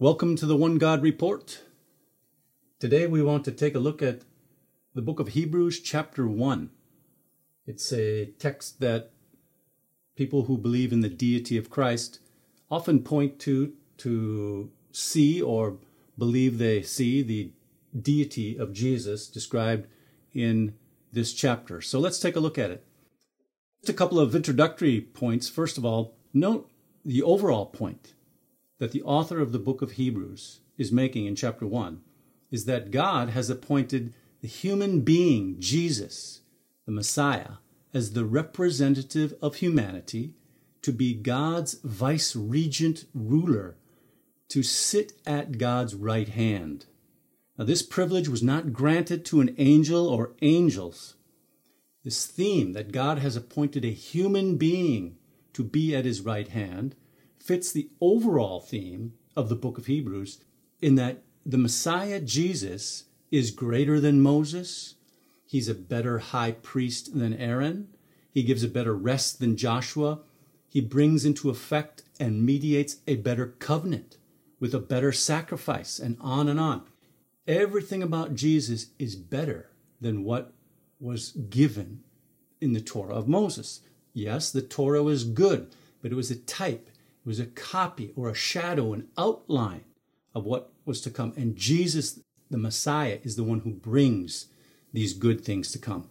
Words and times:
Welcome 0.00 0.36
to 0.36 0.46
the 0.46 0.56
One 0.56 0.78
God 0.78 1.02
Report. 1.02 1.64
Today 2.78 3.08
we 3.08 3.20
want 3.20 3.44
to 3.46 3.50
take 3.50 3.74
a 3.74 3.80
look 3.80 4.00
at 4.00 4.20
the 4.94 5.02
book 5.02 5.18
of 5.18 5.30
Hebrews, 5.30 5.80
chapter 5.80 6.28
1. 6.28 6.70
It's 7.66 7.92
a 7.92 8.26
text 8.38 8.78
that 8.78 9.10
people 10.14 10.44
who 10.44 10.56
believe 10.56 10.92
in 10.92 11.00
the 11.00 11.08
deity 11.08 11.58
of 11.58 11.68
Christ 11.68 12.20
often 12.70 13.02
point 13.02 13.40
to 13.40 13.72
to 13.96 14.70
see 14.92 15.42
or 15.42 15.78
believe 16.16 16.58
they 16.58 16.80
see 16.82 17.20
the 17.20 17.50
deity 18.00 18.56
of 18.56 18.72
Jesus 18.72 19.26
described 19.26 19.88
in 20.32 20.74
this 21.12 21.32
chapter. 21.32 21.80
So 21.80 21.98
let's 21.98 22.20
take 22.20 22.36
a 22.36 22.40
look 22.40 22.56
at 22.56 22.70
it. 22.70 22.86
Just 23.80 23.90
a 23.90 23.98
couple 23.98 24.20
of 24.20 24.36
introductory 24.36 25.00
points. 25.00 25.48
First 25.48 25.76
of 25.76 25.84
all, 25.84 26.14
note 26.32 26.70
the 27.04 27.24
overall 27.24 27.66
point 27.66 28.12
that 28.78 28.92
the 28.92 29.02
author 29.02 29.40
of 29.40 29.52
the 29.52 29.58
book 29.58 29.82
of 29.82 29.92
Hebrews 29.92 30.60
is 30.76 30.92
making 30.92 31.26
in 31.26 31.34
chapter 31.34 31.66
1 31.66 32.00
is 32.50 32.64
that 32.64 32.90
God 32.90 33.30
has 33.30 33.50
appointed 33.50 34.14
the 34.40 34.48
human 34.48 35.00
being, 35.00 35.56
Jesus, 35.58 36.40
the 36.86 36.92
Messiah, 36.92 37.54
as 37.92 38.12
the 38.12 38.24
representative 38.24 39.34
of 39.42 39.56
humanity 39.56 40.34
to 40.82 40.92
be 40.92 41.12
God's 41.14 41.74
vice 41.82 42.36
regent 42.36 43.04
ruler, 43.12 43.76
to 44.48 44.62
sit 44.62 45.12
at 45.26 45.58
God's 45.58 45.94
right 45.94 46.28
hand. 46.28 46.86
Now, 47.58 47.64
this 47.64 47.82
privilege 47.82 48.28
was 48.28 48.42
not 48.42 48.72
granted 48.72 49.24
to 49.26 49.40
an 49.40 49.54
angel 49.58 50.08
or 50.08 50.32
angels. 50.40 51.16
This 52.04 52.26
theme 52.26 52.72
that 52.74 52.92
God 52.92 53.18
has 53.18 53.36
appointed 53.36 53.84
a 53.84 53.88
human 53.88 54.56
being 54.56 55.16
to 55.54 55.64
be 55.64 55.94
at 55.94 56.04
his 56.04 56.20
right 56.20 56.48
hand 56.48 56.94
fits 57.48 57.72
the 57.72 57.88
overall 58.02 58.60
theme 58.60 59.14
of 59.34 59.48
the 59.48 59.56
book 59.56 59.78
of 59.78 59.86
Hebrews 59.86 60.44
in 60.82 60.96
that 60.96 61.22
the 61.46 61.56
Messiah 61.56 62.20
Jesus 62.20 63.04
is 63.30 63.50
greater 63.50 63.98
than 63.98 64.20
Moses. 64.20 64.96
He's 65.46 65.66
a 65.66 65.74
better 65.74 66.18
high 66.18 66.52
priest 66.52 67.18
than 67.18 67.32
Aaron. 67.32 67.88
He 68.30 68.42
gives 68.42 68.62
a 68.62 68.68
better 68.68 68.94
rest 68.94 69.40
than 69.40 69.56
Joshua. 69.56 70.20
He 70.68 70.82
brings 70.82 71.24
into 71.24 71.48
effect 71.48 72.02
and 72.20 72.44
mediates 72.44 72.98
a 73.06 73.16
better 73.16 73.46
covenant 73.46 74.18
with 74.60 74.74
a 74.74 74.78
better 74.78 75.10
sacrifice, 75.10 75.98
and 75.98 76.18
on 76.20 76.48
and 76.48 76.60
on. 76.60 76.82
Everything 77.46 78.02
about 78.02 78.34
Jesus 78.34 78.88
is 78.98 79.16
better 79.16 79.70
than 80.02 80.22
what 80.22 80.52
was 81.00 81.32
given 81.32 82.02
in 82.60 82.74
the 82.74 82.82
Torah 82.82 83.14
of 83.14 83.26
Moses. 83.26 83.80
Yes, 84.12 84.50
the 84.50 84.60
Torah 84.60 85.02
was 85.02 85.24
good, 85.24 85.74
but 86.02 86.12
it 86.12 86.16
was 86.16 86.30
a 86.30 86.36
type, 86.36 86.90
was 87.28 87.38
a 87.38 87.46
copy 87.46 88.12
or 88.16 88.28
a 88.28 88.34
shadow, 88.34 88.92
an 88.92 89.08
outline 89.16 89.84
of 90.34 90.44
what 90.44 90.72
was 90.84 91.00
to 91.02 91.10
come. 91.10 91.32
And 91.36 91.54
Jesus, 91.54 92.20
the 92.50 92.58
Messiah, 92.58 93.18
is 93.22 93.36
the 93.36 93.44
one 93.44 93.60
who 93.60 93.72
brings 93.72 94.46
these 94.92 95.12
good 95.12 95.44
things 95.44 95.70
to 95.72 95.78
come. 95.78 96.08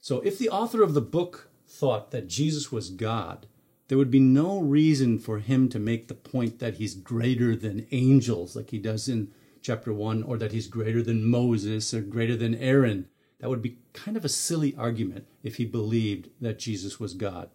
So 0.00 0.20
if 0.20 0.36
the 0.36 0.50
author 0.50 0.82
of 0.82 0.92
the 0.92 1.00
book 1.00 1.50
thought 1.66 2.10
that 2.10 2.28
Jesus 2.28 2.72
was 2.72 2.90
God, 2.90 3.46
there 3.88 3.96
would 3.98 4.10
be 4.10 4.20
no 4.20 4.60
reason 4.60 5.18
for 5.18 5.38
him 5.38 5.68
to 5.68 5.78
make 5.78 6.08
the 6.08 6.14
point 6.14 6.58
that 6.58 6.74
he's 6.74 6.94
greater 6.94 7.54
than 7.54 7.86
angels, 7.92 8.56
like 8.56 8.70
he 8.70 8.78
does 8.78 9.08
in 9.08 9.32
chapter 9.62 9.92
1, 9.92 10.22
or 10.22 10.36
that 10.38 10.52
he's 10.52 10.66
greater 10.66 11.02
than 11.02 11.24
Moses 11.24 11.94
or 11.94 12.00
greater 12.00 12.36
than 12.36 12.54
Aaron. 12.54 13.08
That 13.40 13.50
would 13.50 13.62
be 13.62 13.78
kind 13.92 14.16
of 14.16 14.24
a 14.24 14.28
silly 14.28 14.74
argument 14.76 15.26
if 15.42 15.56
he 15.56 15.64
believed 15.64 16.30
that 16.40 16.58
Jesus 16.58 16.98
was 16.98 17.14
God. 17.14 17.50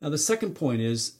Now, 0.00 0.10
the 0.10 0.18
second 0.18 0.54
point 0.54 0.80
is, 0.80 1.17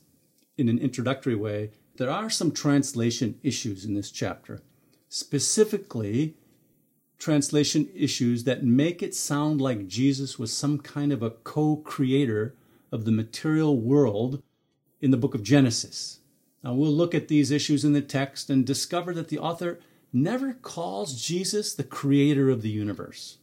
in 0.58 0.68
an 0.68 0.78
introductory 0.78 1.36
way, 1.36 1.70
there 1.96 2.10
are 2.10 2.28
some 2.28 2.52
translation 2.52 3.38
issues 3.42 3.84
in 3.84 3.94
this 3.94 4.10
chapter, 4.10 4.60
specifically 5.08 6.34
translation 7.18 7.88
issues 7.94 8.44
that 8.44 8.64
make 8.64 9.02
it 9.02 9.14
sound 9.14 9.60
like 9.60 9.88
Jesus 9.88 10.38
was 10.38 10.52
some 10.52 10.78
kind 10.78 11.12
of 11.12 11.22
a 11.22 11.30
co 11.30 11.76
creator 11.76 12.54
of 12.92 13.04
the 13.04 13.12
material 13.12 13.78
world 13.80 14.42
in 15.00 15.10
the 15.10 15.16
book 15.16 15.34
of 15.34 15.42
Genesis. 15.42 16.20
Now, 16.62 16.74
we'll 16.74 16.92
look 16.92 17.14
at 17.14 17.28
these 17.28 17.50
issues 17.50 17.84
in 17.84 17.92
the 17.92 18.02
text 18.02 18.50
and 18.50 18.66
discover 18.66 19.14
that 19.14 19.28
the 19.28 19.38
author 19.38 19.78
never 20.12 20.52
calls 20.52 21.20
Jesus 21.20 21.74
the 21.74 21.84
creator 21.84 22.50
of 22.50 22.62
the 22.62 22.70
universe. 22.70 23.38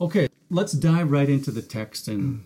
Okay, 0.00 0.28
let's 0.50 0.72
dive 0.72 1.10
right 1.10 1.28
into 1.28 1.50
the 1.50 1.62
text 1.62 2.06
and 2.06 2.44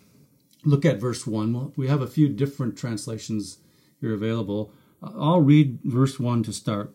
look 0.65 0.85
at 0.85 1.01
verse 1.01 1.27
1. 1.27 1.53
Well, 1.53 1.73
We 1.77 1.89
have 1.89 2.03
a 2.03 2.07
few 2.07 2.29
different 2.29 2.77
translations 2.77 3.59
here 4.01 4.15
available. 4.15 4.73
Uh, 5.03 5.11
I'll 5.17 5.41
read 5.41 5.79
verse 5.85 6.19
1 6.19 6.43
to 6.45 6.53
start. 6.53 6.95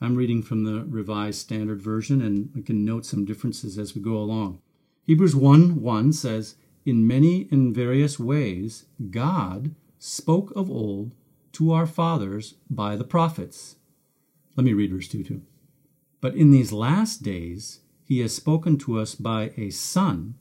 I'm 0.00 0.14
reading 0.14 0.42
from 0.42 0.64
the 0.64 0.84
Revised 0.84 1.40
Standard 1.40 1.82
Version, 1.82 2.22
and 2.22 2.50
we 2.54 2.62
can 2.62 2.84
note 2.84 3.04
some 3.04 3.24
differences 3.24 3.78
as 3.78 3.94
we 3.94 4.00
go 4.00 4.16
along. 4.16 4.60
Hebrews 5.04 5.34
1 5.34 5.80
1 5.80 6.12
says, 6.12 6.54
In 6.84 7.06
many 7.06 7.48
and 7.50 7.74
various 7.74 8.18
ways, 8.18 8.84
God 9.10 9.74
spoke 9.98 10.52
of 10.54 10.70
old 10.70 11.12
to 11.52 11.72
our 11.72 11.86
fathers 11.86 12.54
by 12.70 12.94
the 12.94 13.04
prophets. 13.04 13.76
Let 14.54 14.64
me 14.64 14.72
read 14.72 14.92
verse 14.92 15.08
2 15.08 15.24
too. 15.24 15.42
But 16.20 16.34
in 16.36 16.50
these 16.50 16.72
last 16.72 17.22
days, 17.22 17.80
he 18.04 18.20
has 18.20 18.34
spoken 18.34 18.78
to 18.78 18.98
us 18.98 19.14
by 19.14 19.52
a 19.56 19.70
Son, 19.70 20.34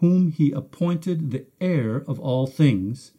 whom 0.00 0.30
he 0.30 0.52
appointed 0.52 1.30
the 1.30 1.46
heir 1.60 2.04
of 2.06 2.20
all 2.20 2.46
things, 2.46 3.12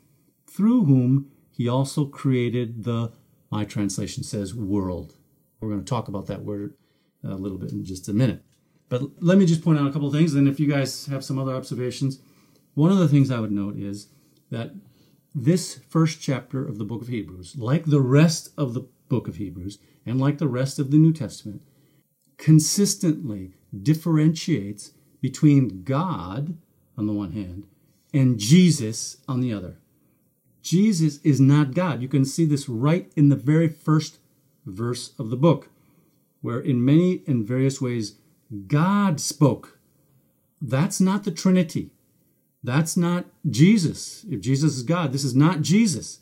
through 0.46 0.86
whom 0.86 1.32
he 1.50 1.68
also 1.68 2.06
created 2.06 2.84
the, 2.84 3.12
my 3.50 3.66
translation 3.66 4.24
says, 4.24 4.54
world. 4.54 5.16
We're 5.60 5.70
going 5.70 5.84
to 5.84 5.90
talk 5.90 6.08
about 6.08 6.28
that 6.28 6.44
word 6.44 6.76
a 7.24 7.36
little 7.36 7.58
bit 7.58 7.72
in 7.72 7.84
just 7.84 8.08
a 8.08 8.14
minute. 8.14 8.44
But 8.90 9.02
let 9.22 9.38
me 9.38 9.46
just 9.46 9.64
point 9.64 9.80
out 9.80 9.88
a 9.88 9.92
couple 9.92 10.08
of 10.08 10.14
things, 10.14 10.36
and 10.36 10.48
if 10.48 10.60
you 10.60 10.68
guys 10.68 11.08
have 11.08 11.26
some 11.26 11.40
other 11.40 11.56
observations, 11.56 12.20
one 12.76 12.92
of 12.92 13.00
the 13.00 13.08
things 13.08 13.32
I 13.32 13.40
would 13.40 13.52
note 13.52 13.76
is 13.76 14.10
that 14.52 14.72
this 15.34 15.80
first 15.90 16.22
chapter 16.22 16.66
of 16.66 16.78
the 16.78 16.86
book 16.86 17.02
of 17.02 17.08
Hebrews, 17.08 17.56
like 17.58 17.86
the 17.86 18.02
rest 18.02 18.50
of 18.58 18.74
the 18.74 18.88
book 19.10 19.28
of 19.28 19.38
Hebrews, 19.38 19.80
and 20.06 20.20
like 20.20 20.38
the 20.38 20.48
rest 20.48 20.80
of 20.80 20.92
the 20.92 20.98
New 20.98 21.12
Testament, 21.12 21.64
consistently 22.38 23.56
differentiates 23.82 24.92
between 25.22 25.84
God 25.84 26.58
on 26.98 27.08
the 27.08 27.14
one 27.14 27.32
hand 27.32 27.64
and 28.14 28.40
Jesus 28.40 29.18
on 29.28 29.42
the 29.42 29.54
other. 29.54 29.78
Jesus 30.62 31.20
is 31.24 31.40
not 31.40 31.74
God. 31.74 32.02
You 32.02 32.08
can 32.08 32.26
see 32.26 32.46
this 32.46 32.68
right 32.68 33.12
in 33.16 33.30
the 33.30 33.36
very 33.36 33.70
first 33.70 34.20
verse 34.66 35.14
of 35.18 35.30
the 35.30 35.38
book, 35.38 35.70
where 36.42 36.60
in 36.60 36.84
many 36.84 37.24
and 37.26 37.48
various 37.48 37.80
ways 37.80 38.16
God 38.68 39.20
spoke. 39.20 39.80
That's 40.62 41.00
not 41.00 41.24
the 41.24 41.32
Trinity. 41.32 41.92
That's 42.64 42.98
not 42.98 43.26
Jesus. 43.50 44.26
If 44.30 44.42
Jesus 44.42 44.76
is 44.76 44.84
God, 44.84 45.14
this 45.14 45.24
is 45.24 45.36
not 45.36 45.62
Jesus. 45.62 46.20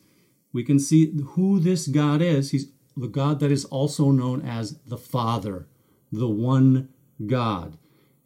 We 0.53 0.63
can 0.63 0.79
see 0.79 1.11
who 1.29 1.59
this 1.59 1.87
God 1.87 2.21
is. 2.21 2.51
He's 2.51 2.67
the 2.95 3.07
God 3.07 3.39
that 3.39 3.51
is 3.51 3.65
also 3.65 4.11
known 4.11 4.41
as 4.41 4.77
the 4.85 4.97
Father, 4.97 5.67
the 6.11 6.29
one 6.29 6.89
God. 7.25 7.77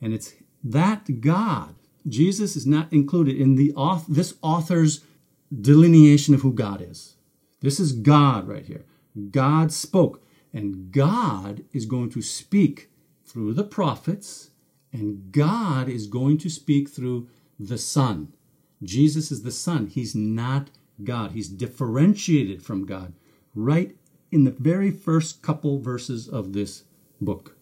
And 0.02 0.14
it's 0.14 0.34
that 0.64 1.22
God. 1.22 1.76
Jesus 2.10 2.56
is 2.56 2.66
not 2.66 2.92
included 2.92 3.38
in 3.38 3.56
the 3.56 3.74
this 4.08 4.34
author's 4.42 5.04
delineation 5.54 6.34
of 6.34 6.42
who 6.42 6.54
God 6.54 6.82
is. 6.82 7.16
This 7.62 7.80
is 7.80 7.92
God 7.92 8.48
right 8.48 8.66
here. 8.66 8.86
God 9.32 9.72
spoke, 9.72 10.24
and 10.54 10.92
God 10.92 11.64
is 11.74 11.86
going 11.86 12.10
to 12.12 12.22
speak 12.22 12.90
through 13.26 13.54
the 13.54 13.64
prophets, 13.64 14.52
and 14.92 15.32
God 15.32 15.90
is 15.90 16.08
going 16.08 16.38
to 16.40 16.50
speak 16.50 16.90
through 16.90 17.28
the 17.60 17.78
Son. 17.78 18.34
Jesus 18.82 19.32
is 19.32 19.44
the 19.44 19.52
Son. 19.52 19.88
He's 19.88 20.16
not 20.16 20.70
God. 21.04 21.32
He's 21.32 21.50
differentiated 21.50 22.64
from 22.64 22.86
God 22.86 23.14
right 23.54 23.96
in 24.32 24.44
the 24.44 24.52
very 24.52 24.92
first 24.92 25.42
couple 25.42 25.80
verses 25.80 26.28
of 26.28 26.54
this 26.54 26.84
book. 27.20 27.58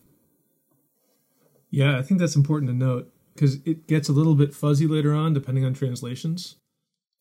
Yeah, 1.69 1.97
I 1.97 2.01
think 2.01 2.19
that's 2.19 2.35
important 2.35 2.69
to 2.69 2.75
note 2.75 3.11
because 3.37 3.59
it 3.65 3.87
gets 3.87 4.09
a 4.09 4.13
little 4.13 4.35
bit 4.35 4.53
fuzzy 4.53 4.87
later 4.87 5.13
on 5.13 5.33
depending 5.33 5.63
on 5.63 5.73
translations. 5.73 6.55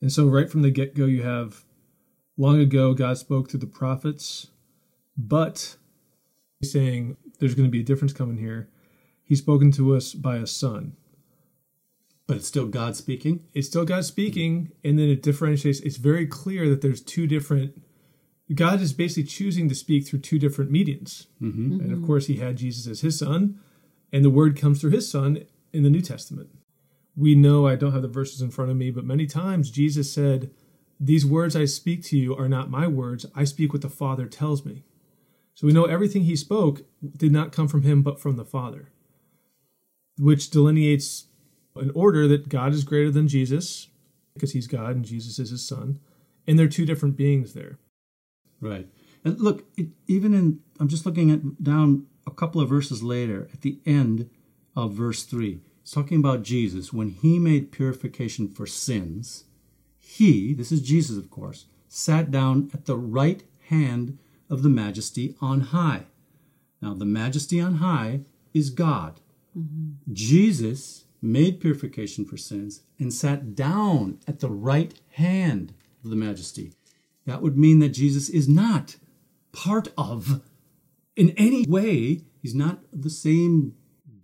And 0.01 0.11
so, 0.11 0.27
right 0.27 0.51
from 0.51 0.63
the 0.63 0.71
get 0.71 0.95
go, 0.95 1.05
you 1.05 1.23
have 1.23 1.65
long 2.37 2.59
ago 2.59 2.95
God 2.95 3.19
spoke 3.19 3.51
through 3.51 3.61
the 3.61 3.67
prophets, 3.67 4.49
but 5.17 5.77
he's 6.59 6.73
saying 6.73 7.17
there's 7.39 7.55
going 7.55 7.69
to 7.69 7.73
be 7.73 7.81
a 7.81 7.85
difference 7.85 8.13
coming 8.13 8.39
here. 8.39 8.71
He's 9.23 9.39
spoken 9.39 9.71
to 9.73 9.95
us 9.95 10.15
by 10.15 10.37
a 10.37 10.47
son. 10.47 10.97
But 12.27 12.39
it's 12.39 12.49
still 12.49 12.67
God 12.67 12.97
speaking? 12.97 13.45
It's 13.55 13.69
still 13.69 13.85
God 13.85 14.05
speaking, 14.05 14.73
and 14.83 14.99
then 14.99 15.09
it 15.09 15.23
differentiates. 15.23 15.81
It's 15.81 15.97
very 15.97 16.27
clear 16.27 16.69
that 16.69 16.81
there's 16.83 17.01
two 17.01 17.27
different. 17.27 17.81
God 18.53 18.81
is 18.81 18.93
basically 18.93 19.25
choosing 19.25 19.69
to 19.69 19.75
speak 19.75 20.07
through 20.07 20.21
two 20.21 20.39
different 20.39 20.71
mediums. 20.71 21.29
Mm-hmm. 21.41 21.81
And 21.81 21.93
of 21.93 22.05
course, 22.05 22.27
he 22.27 22.37
had 22.37 22.57
Jesus 22.57 22.87
as 22.87 23.01
his 23.01 23.19
son, 23.19 23.61
and 24.13 24.25
the 24.25 24.31
word 24.31 24.59
comes 24.59 24.81
through 24.81 24.91
his 24.91 25.11
son 25.11 25.45
in 25.77 25.83
the 25.83 25.91
New 25.91 26.01
Testament. 26.01 26.49
We 27.15 27.35
know, 27.35 27.67
I 27.67 27.77
don't 27.77 27.93
have 27.93 28.03
the 28.03 28.09
verses 28.09 28.43
in 28.43 28.51
front 28.51 28.71
of 28.71 28.77
me, 28.77 28.91
but 28.91 29.05
many 29.05 29.27
times 29.27 29.71
Jesus 29.71 30.13
said, 30.13 30.51
These 30.99 31.25
words 31.25 31.55
I 31.55 31.65
speak 31.67 32.03
to 32.05 32.17
you 32.17 32.37
are 32.37 32.49
not 32.49 32.71
my 32.71 32.87
words. 32.87 33.27
I 33.35 33.45
speak 33.45 33.73
what 33.73 33.83
the 33.83 33.89
Father 33.89 34.27
tells 34.27 34.65
me. 34.65 34.85
So 35.55 35.67
we 35.67 35.73
know 35.73 35.85
everything 35.85 36.23
he 36.23 36.37
spoke 36.37 36.83
did 37.17 37.33
not 37.33 37.53
come 37.53 37.69
from 37.69 37.83
him, 37.83 38.03
but 38.03 38.21
from 38.21 38.37
the 38.37 38.45
Father, 38.45 38.91
which 40.19 40.51
delineates 40.51 41.27
an 41.77 41.91
order 41.95 42.29
that 42.29 42.49
God 42.49 42.73
is 42.73 42.85
greater 42.85 43.11
than 43.11 43.29
Jesus, 43.29 43.89
because 44.35 44.53
he's 44.53 44.67
God 44.67 44.97
and 44.97 45.05
Jesus 45.05 45.39
is 45.39 45.51
his 45.51 45.67
son. 45.67 45.99
And 46.47 46.59
they're 46.59 46.69
two 46.69 46.87
different 46.87 47.17
beings 47.17 47.55
there. 47.55 47.79
Right. 48.61 48.87
And 49.25 49.41
look, 49.41 49.65
it, 49.77 49.89
even 50.07 50.35
in, 50.35 50.61
I'm 50.79 50.89
just 50.89 51.07
looking 51.07 51.31
at 51.31 51.63
down 51.63 52.07
a 52.27 52.31
couple 52.31 52.61
of 52.61 52.69
verses 52.69 53.03
later 53.03 53.49
at 53.53 53.63
the 53.63 53.81
end 53.87 54.29
of 54.77 54.93
verse 54.93 55.25
3. 55.25 55.61
It's 55.81 55.91
talking 55.91 56.19
about 56.19 56.43
Jesus. 56.43 56.93
When 56.93 57.11
he 57.11 57.39
made 57.39 57.73
purification 57.73 58.49
for 58.49 58.67
sins, 58.67 59.45
he, 59.99 60.53
this 60.53 60.71
is 60.71 60.83
Jesus, 60.83 61.17
of 61.17 61.31
course, 61.31 61.67
sat 61.89 62.31
down 62.31 62.71
at 62.75 62.85
the 62.85 62.97
right 62.97 63.43
hand 63.69 64.19
of 64.51 64.63
the 64.63 64.69
majesty 64.69 65.35
on 65.41 65.61
high. 65.61 66.05
Now, 66.83 66.95
the 66.95 67.05
majesty 67.05 67.61
on 67.61 67.77
high 67.77 68.21
is 68.53 68.71
God. 68.71 69.21
Mm-hmm. 69.57 70.13
Jesus 70.13 71.05
made 71.23 71.61
purification 71.61 72.25
for 72.25 72.37
sins 72.37 72.83
and 72.99 73.13
sat 73.13 73.55
down 73.55 74.19
at 74.29 74.41
the 74.41 74.51
right 74.51 74.95
hand 75.13 75.73
of 76.05 76.11
the 76.11 76.17
majesty. 76.17 76.73
That 77.25 77.43
would 77.43 77.59
mean 77.59 77.81
that 77.81 77.91
Jesus 77.91 78.29
is 78.29 78.49
not 78.49 78.97
part 79.53 79.89
of, 79.97 80.43
in 81.17 81.31
any 81.37 81.65
way, 81.67 82.23
he's 82.41 82.55
not 82.55 82.81
the 82.93 83.11
same 83.11 83.75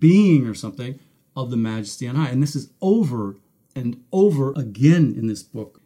being 0.03 0.47
or 0.47 0.53
something 0.53 0.99
of 1.37 1.51
the 1.51 1.57
majesty 1.57 2.07
on 2.09 2.17
high. 2.17 2.29
And 2.29 2.43
this 2.43 2.57
is 2.57 2.71
over 2.83 3.37
and 3.75 4.03
over 4.13 4.53
again 4.53 5.15
in 5.17 5.29
this 5.29 5.43
book. 5.43 5.81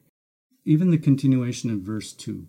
Even 0.65 0.91
the 0.91 0.99
continuation 0.99 1.71
of 1.71 1.81
verse 1.81 2.13
2 2.13 2.49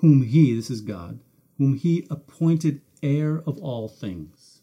whom 0.00 0.22
he, 0.22 0.54
this 0.54 0.68
is 0.68 0.82
God, 0.82 1.20
whom 1.56 1.76
he 1.76 2.06
appointed 2.10 2.82
heir 3.02 3.42
of 3.46 3.58
all 3.60 3.88
things. 3.88 4.60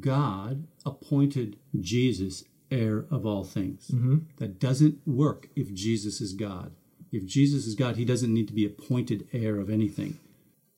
God 0.00 0.66
appointed 0.86 1.58
Jesus 1.78 2.44
heir 2.70 3.04
of 3.10 3.26
all 3.26 3.44
things. 3.44 3.88
Mm-hmm. 3.88 4.18
That 4.38 4.58
doesn't 4.58 5.06
work 5.06 5.48
if 5.54 5.74
Jesus 5.74 6.22
is 6.22 6.32
God. 6.32 6.72
If 7.12 7.26
Jesus 7.26 7.66
is 7.66 7.74
God, 7.74 7.96
he 7.96 8.06
doesn't 8.06 8.32
need 8.32 8.48
to 8.48 8.54
be 8.54 8.64
appointed 8.64 9.28
heir 9.34 9.58
of 9.58 9.68
anything. 9.68 10.18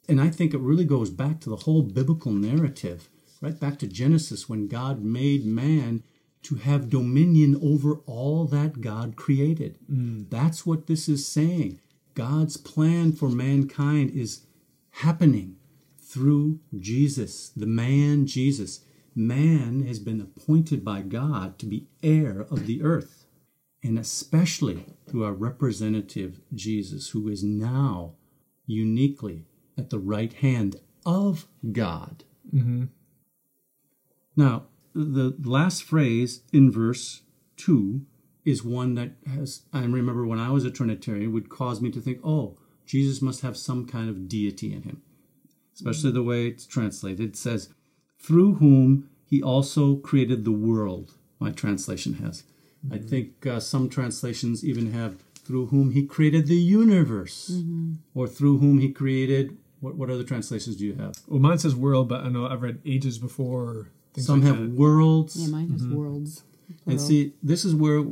And 0.08 0.20
I 0.20 0.30
think 0.30 0.52
it 0.52 0.60
really 0.60 0.84
goes 0.84 1.10
back 1.10 1.38
to 1.40 1.50
the 1.50 1.56
whole 1.56 1.82
biblical 1.82 2.32
narrative, 2.32 3.08
right 3.40 3.58
back 3.58 3.78
to 3.78 3.86
Genesis 3.86 4.48
when 4.48 4.68
God 4.68 5.02
made 5.02 5.44
man 5.44 6.02
to 6.42 6.56
have 6.56 6.90
dominion 6.90 7.58
over 7.62 7.96
all 8.06 8.44
that 8.46 8.80
God 8.80 9.16
created. 9.16 9.78
Mm. 9.90 10.30
That's 10.30 10.64
what 10.64 10.86
this 10.86 11.08
is 11.08 11.26
saying. 11.26 11.80
God's 12.14 12.56
plan 12.56 13.12
for 13.12 13.28
mankind 13.28 14.10
is 14.10 14.46
happening 14.90 15.56
through 15.98 16.60
Jesus, 16.78 17.50
the 17.50 17.66
man 17.66 18.26
Jesus. 18.26 18.80
Man 19.14 19.84
has 19.86 19.98
been 19.98 20.20
appointed 20.20 20.84
by 20.84 21.02
God 21.02 21.58
to 21.58 21.66
be 21.66 21.88
heir 22.02 22.46
of 22.50 22.66
the 22.66 22.82
earth, 22.82 23.26
and 23.82 23.98
especially 23.98 24.86
through 25.08 25.24
our 25.24 25.32
representative 25.32 26.40
Jesus, 26.54 27.10
who 27.10 27.28
is 27.28 27.42
now 27.42 28.14
uniquely 28.66 29.44
at 29.76 29.90
the 29.90 29.98
right 29.98 30.32
hand 30.32 30.76
of 31.04 31.46
God. 31.72 32.24
Mm-hmm. 32.54 32.84
Now, 34.40 34.62
the 34.94 35.36
last 35.44 35.82
phrase 35.82 36.40
in 36.50 36.72
verse 36.72 37.20
2 37.58 38.00
is 38.46 38.64
one 38.64 38.94
that 38.94 39.10
has, 39.26 39.62
I 39.70 39.80
remember 39.80 40.24
when 40.24 40.38
I 40.38 40.50
was 40.50 40.64
a 40.64 40.70
Trinitarian, 40.70 41.32
would 41.34 41.50
cause 41.50 41.82
me 41.82 41.90
to 41.90 42.00
think, 42.00 42.20
oh, 42.24 42.56
Jesus 42.86 43.20
must 43.20 43.42
have 43.42 43.56
some 43.58 43.86
kind 43.86 44.08
of 44.08 44.28
deity 44.28 44.72
in 44.72 44.82
him. 44.82 45.02
Especially 45.74 46.10
the 46.10 46.22
way 46.22 46.46
it's 46.46 46.66
translated. 46.66 47.20
It 47.20 47.36
says, 47.36 47.68
through 48.18 48.54
whom 48.54 49.10
he 49.26 49.42
also 49.42 49.96
created 49.96 50.46
the 50.46 50.52
world, 50.52 51.12
my 51.38 51.50
translation 51.50 52.14
has. 52.14 52.42
Mm-hmm. 52.84 52.94
I 52.94 52.98
think 52.98 53.46
uh, 53.46 53.60
some 53.60 53.90
translations 53.90 54.64
even 54.64 54.92
have 54.92 55.16
through 55.34 55.66
whom 55.66 55.90
he 55.90 56.06
created 56.06 56.46
the 56.46 56.56
universe, 56.56 57.50
mm-hmm. 57.52 57.94
or 58.14 58.26
through 58.26 58.58
whom 58.58 58.78
he 58.78 58.90
created. 58.90 59.58
What, 59.80 59.96
what 59.96 60.10
other 60.10 60.24
translations 60.24 60.76
do 60.76 60.86
you 60.86 60.94
have? 60.94 61.14
Well, 61.26 61.40
mine 61.40 61.58
says 61.58 61.74
world, 61.74 62.08
but 62.08 62.22
I 62.22 62.28
know 62.28 62.46
I've 62.46 62.62
read 62.62 62.80
ages 62.84 63.18
before. 63.18 63.90
Some 64.16 64.40
like 64.42 64.48
have 64.48 64.60
that. 64.60 64.70
worlds. 64.70 65.36
Yeah, 65.36 65.48
mine 65.48 65.70
has 65.70 65.82
mm-hmm. 65.82 65.94
worlds. 65.94 66.44
And 66.86 67.00
see, 67.00 67.34
this 67.42 67.64
is 67.64 67.74
where 67.74 68.04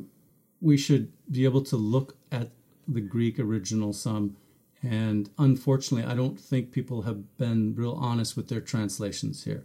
we 0.61 0.77
should 0.77 1.13
be 1.31 1.45
able 1.45 1.63
to 1.63 1.77
look 1.77 2.17
at 2.33 2.51
the 2.87 3.01
Greek 3.01 3.39
original 3.39 3.93
some. 3.93 4.37
And 4.83 5.31
unfortunately, 5.39 6.11
I 6.11 6.15
don't 6.15 6.39
think 6.39 6.73
people 6.73 7.03
have 7.03 7.37
been 7.37 7.75
real 7.75 7.95
honest 8.01 8.37
with 8.37 8.49
their 8.49 8.61
translations 8.61 9.45
here. 9.45 9.65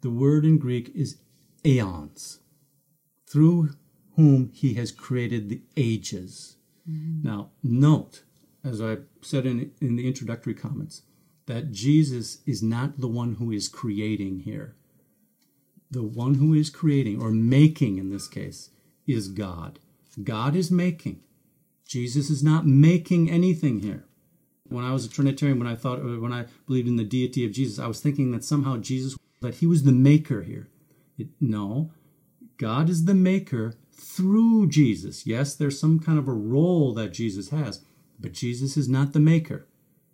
The 0.00 0.10
word 0.10 0.44
in 0.44 0.58
Greek 0.58 0.90
is 0.94 1.18
aeons, 1.64 2.40
through 3.26 3.70
whom 4.16 4.50
he 4.54 4.74
has 4.74 4.90
created 4.92 5.48
the 5.48 5.60
ages. 5.76 6.56
Mm-hmm. 6.90 7.28
Now, 7.28 7.50
note, 7.62 8.22
as 8.64 8.80
I 8.80 8.98
said 9.20 9.46
in, 9.46 9.72
in 9.80 9.96
the 9.96 10.06
introductory 10.06 10.54
comments, 10.54 11.02
that 11.46 11.72
Jesus 11.72 12.38
is 12.46 12.62
not 12.62 13.00
the 13.00 13.08
one 13.08 13.34
who 13.34 13.50
is 13.50 13.68
creating 13.68 14.40
here. 14.40 14.74
The 15.90 16.02
one 16.02 16.34
who 16.34 16.52
is 16.52 16.70
creating, 16.70 17.22
or 17.22 17.30
making 17.30 17.98
in 17.98 18.10
this 18.10 18.28
case, 18.28 18.70
is 19.06 19.28
God. 19.28 19.78
God 20.22 20.56
is 20.56 20.70
making. 20.70 21.20
Jesus 21.86 22.30
is 22.30 22.42
not 22.42 22.66
making 22.66 23.30
anything 23.30 23.80
here. 23.80 24.04
When 24.68 24.84
I 24.84 24.92
was 24.92 25.04
a 25.04 25.08
Trinitarian, 25.08 25.58
when 25.58 25.68
I 25.68 25.76
thought, 25.76 26.00
uh, 26.00 26.20
when 26.20 26.32
I 26.32 26.46
believed 26.66 26.88
in 26.88 26.96
the 26.96 27.04
deity 27.04 27.44
of 27.44 27.52
Jesus, 27.52 27.78
I 27.78 27.86
was 27.86 28.00
thinking 28.00 28.32
that 28.32 28.42
somehow 28.42 28.78
Jesus, 28.78 29.16
that 29.40 29.56
he 29.56 29.66
was 29.66 29.84
the 29.84 29.92
maker 29.92 30.42
here. 30.42 30.68
It, 31.16 31.28
no, 31.40 31.92
God 32.58 32.88
is 32.88 33.04
the 33.04 33.14
maker 33.14 33.74
through 33.92 34.68
Jesus. 34.68 35.26
Yes, 35.26 35.54
there's 35.54 35.78
some 35.78 36.00
kind 36.00 36.18
of 36.18 36.26
a 36.26 36.32
role 36.32 36.92
that 36.94 37.12
Jesus 37.12 37.50
has, 37.50 37.84
but 38.18 38.32
Jesus 38.32 38.76
is 38.76 38.88
not 38.88 39.12
the 39.12 39.20
maker. 39.20 39.66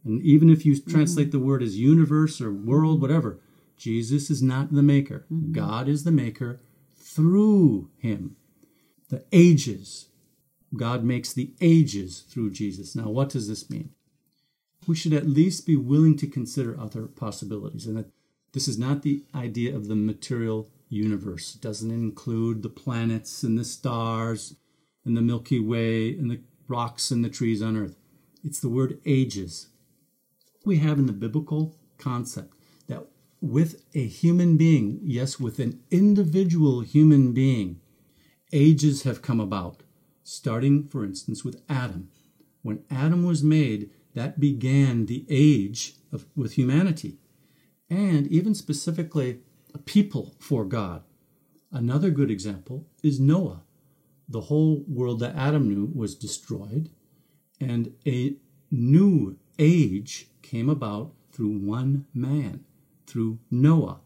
And 0.05 0.21
even 0.23 0.51
if 0.51 0.67
you 0.67 0.79
translate 0.81 1.29
mm-hmm. 1.29 1.39
the 1.39 1.45
word 1.45 1.63
as 1.63 1.79
universe 1.79 2.41
or 2.41 2.53
world, 2.53 3.01
whatever, 3.01 3.39
Jesus 3.77 4.31
is 4.31 4.43
not 4.43 4.73
the 4.73 4.83
maker. 4.83 5.25
Mm-hmm. 5.33 5.53
God 5.53 5.89
is 5.89 6.05
the 6.05 6.11
maker 6.11 6.61
through 6.97 7.91
him 7.99 8.37
the 9.13 9.23
ages. 9.31 10.07
God 10.75 11.05
makes 11.05 11.35
the 11.35 11.53
ages 11.61 12.21
through 12.21 12.51
Jesus. 12.51 12.97
Now, 12.97 13.11
what 13.11 13.29
does 13.29 13.47
this 13.47 13.69
mean? 13.69 13.91
We 14.87 14.97
should 14.97 15.13
at 15.13 15.29
least 15.29 15.67
be 15.67 15.77
willing 15.77 16.17
to 16.17 16.27
consider 16.27 16.81
other 16.81 17.03
possibilities, 17.03 17.87
and 17.87 17.97
that 17.99 18.11
this 18.53 18.67
is 18.67 18.79
not 18.79 19.03
the 19.03 19.23
idea 19.35 19.77
of 19.77 19.87
the 19.87 19.95
material 19.95 20.71
universe. 20.89 21.55
It 21.55 21.61
doesn't 21.61 21.91
include 21.91 22.63
the 22.63 22.71
planets 22.71 23.43
and 23.43 23.59
the 23.59 23.65
stars 23.65 24.57
and 25.05 25.15
the 25.15 25.21
Milky 25.21 25.61
Way 25.61 26.11
and 26.11 26.31
the 26.31 26.41
rocks 26.67 27.11
and 27.11 27.23
the 27.23 27.29
trees 27.29 27.63
on 27.63 27.77
earth. 27.77 27.97
It's 28.43 28.61
the 28.61 28.71
word 28.71 28.99
ages. 29.05 29.69
We 30.65 30.79
have 30.79 30.99
in 30.99 31.07
the 31.07 31.13
biblical 31.13 31.77
concept 31.99 32.55
that 32.87 33.07
with 33.41 33.83
a 33.95 34.07
human 34.07 34.57
being, 34.57 35.01
yes, 35.03 35.41
with 35.41 35.59
an 35.59 35.81
individual 35.91 36.81
human 36.83 37.33
being, 37.33 37.81
ages 38.53 39.03
have 39.03 39.23
come 39.23 39.41
about, 39.41 39.83
starting, 40.23 40.87
for 40.87 41.05
instance, 41.05 41.45
with 41.45 41.61
Adam. 41.69 42.11
When 42.63 42.85
Adam 42.91 43.25
was 43.25 43.43
made, 43.43 43.91
that 44.15 44.39
began 44.39 45.07
the 45.07 45.27
age 45.29 45.95
of, 46.13 46.27
with 46.37 46.53
humanity, 46.53 47.19
and 47.91 48.27
even 48.29 48.55
specifically 48.55 49.41
a 49.75 49.79
people 49.79 50.37
for 50.39 50.65
God. 50.65 51.03
Another 51.73 52.11
good 52.11 52.31
example 52.31 52.87
is 53.03 53.19
Noah. 53.19 53.63
The 54.29 54.43
whole 54.43 54.85
world 54.87 55.19
that 55.21 55.35
Adam 55.35 55.69
knew 55.69 55.91
was 55.93 56.15
destroyed, 56.15 56.91
and 57.61 57.95
a 58.07 58.37
new 58.71 59.37
age 59.59 60.29
came 60.43 60.69
about 60.69 61.13
through 61.31 61.59
one 61.59 62.07
man, 62.15 62.65
through 63.07 63.39
Noah 63.51 64.01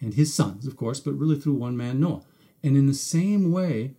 and 0.00 0.14
his 0.14 0.34
sons, 0.34 0.66
of 0.66 0.76
course, 0.76 1.00
but 1.00 1.12
really 1.12 1.38
through 1.38 1.54
one 1.54 1.76
man, 1.76 2.00
Noah. 2.00 2.22
And 2.62 2.76
in 2.76 2.86
the 2.86 2.94
same 2.94 3.52
way, 3.52 3.94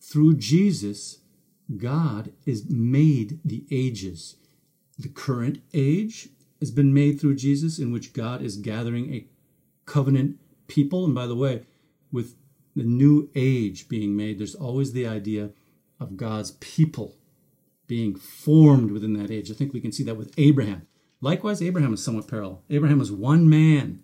through 0.00 0.34
Jesus, 0.34 1.18
God 1.76 2.32
is 2.46 2.70
made 2.70 3.40
the 3.44 3.64
ages. 3.70 4.36
The 4.98 5.08
current 5.08 5.58
age 5.74 6.28
has 6.60 6.70
been 6.70 6.94
made 6.94 7.20
through 7.20 7.36
Jesus, 7.36 7.78
in 7.78 7.92
which 7.92 8.12
God 8.12 8.40
is 8.40 8.56
gathering 8.56 9.12
a 9.12 9.26
covenant 9.84 10.38
people. 10.68 11.04
And 11.04 11.14
by 11.14 11.26
the 11.26 11.34
way, 11.34 11.64
with 12.12 12.36
the 12.74 12.84
new 12.84 13.28
age 13.34 13.88
being 13.88 14.16
made, 14.16 14.38
there's 14.38 14.54
always 14.54 14.92
the 14.92 15.06
idea 15.06 15.50
of 15.98 16.16
God's 16.16 16.52
people 16.52 17.16
being 17.86 18.16
formed 18.16 18.90
within 18.90 19.12
that 19.14 19.30
age. 19.30 19.50
I 19.50 19.54
think 19.54 19.72
we 19.72 19.80
can 19.80 19.92
see 19.92 20.04
that 20.04 20.16
with 20.16 20.32
Abraham. 20.36 20.86
Likewise, 21.20 21.62
Abraham 21.62 21.94
is 21.94 22.04
somewhat 22.04 22.28
parallel. 22.28 22.62
Abraham 22.68 22.98
was 22.98 23.10
one 23.10 23.48
man, 23.48 24.02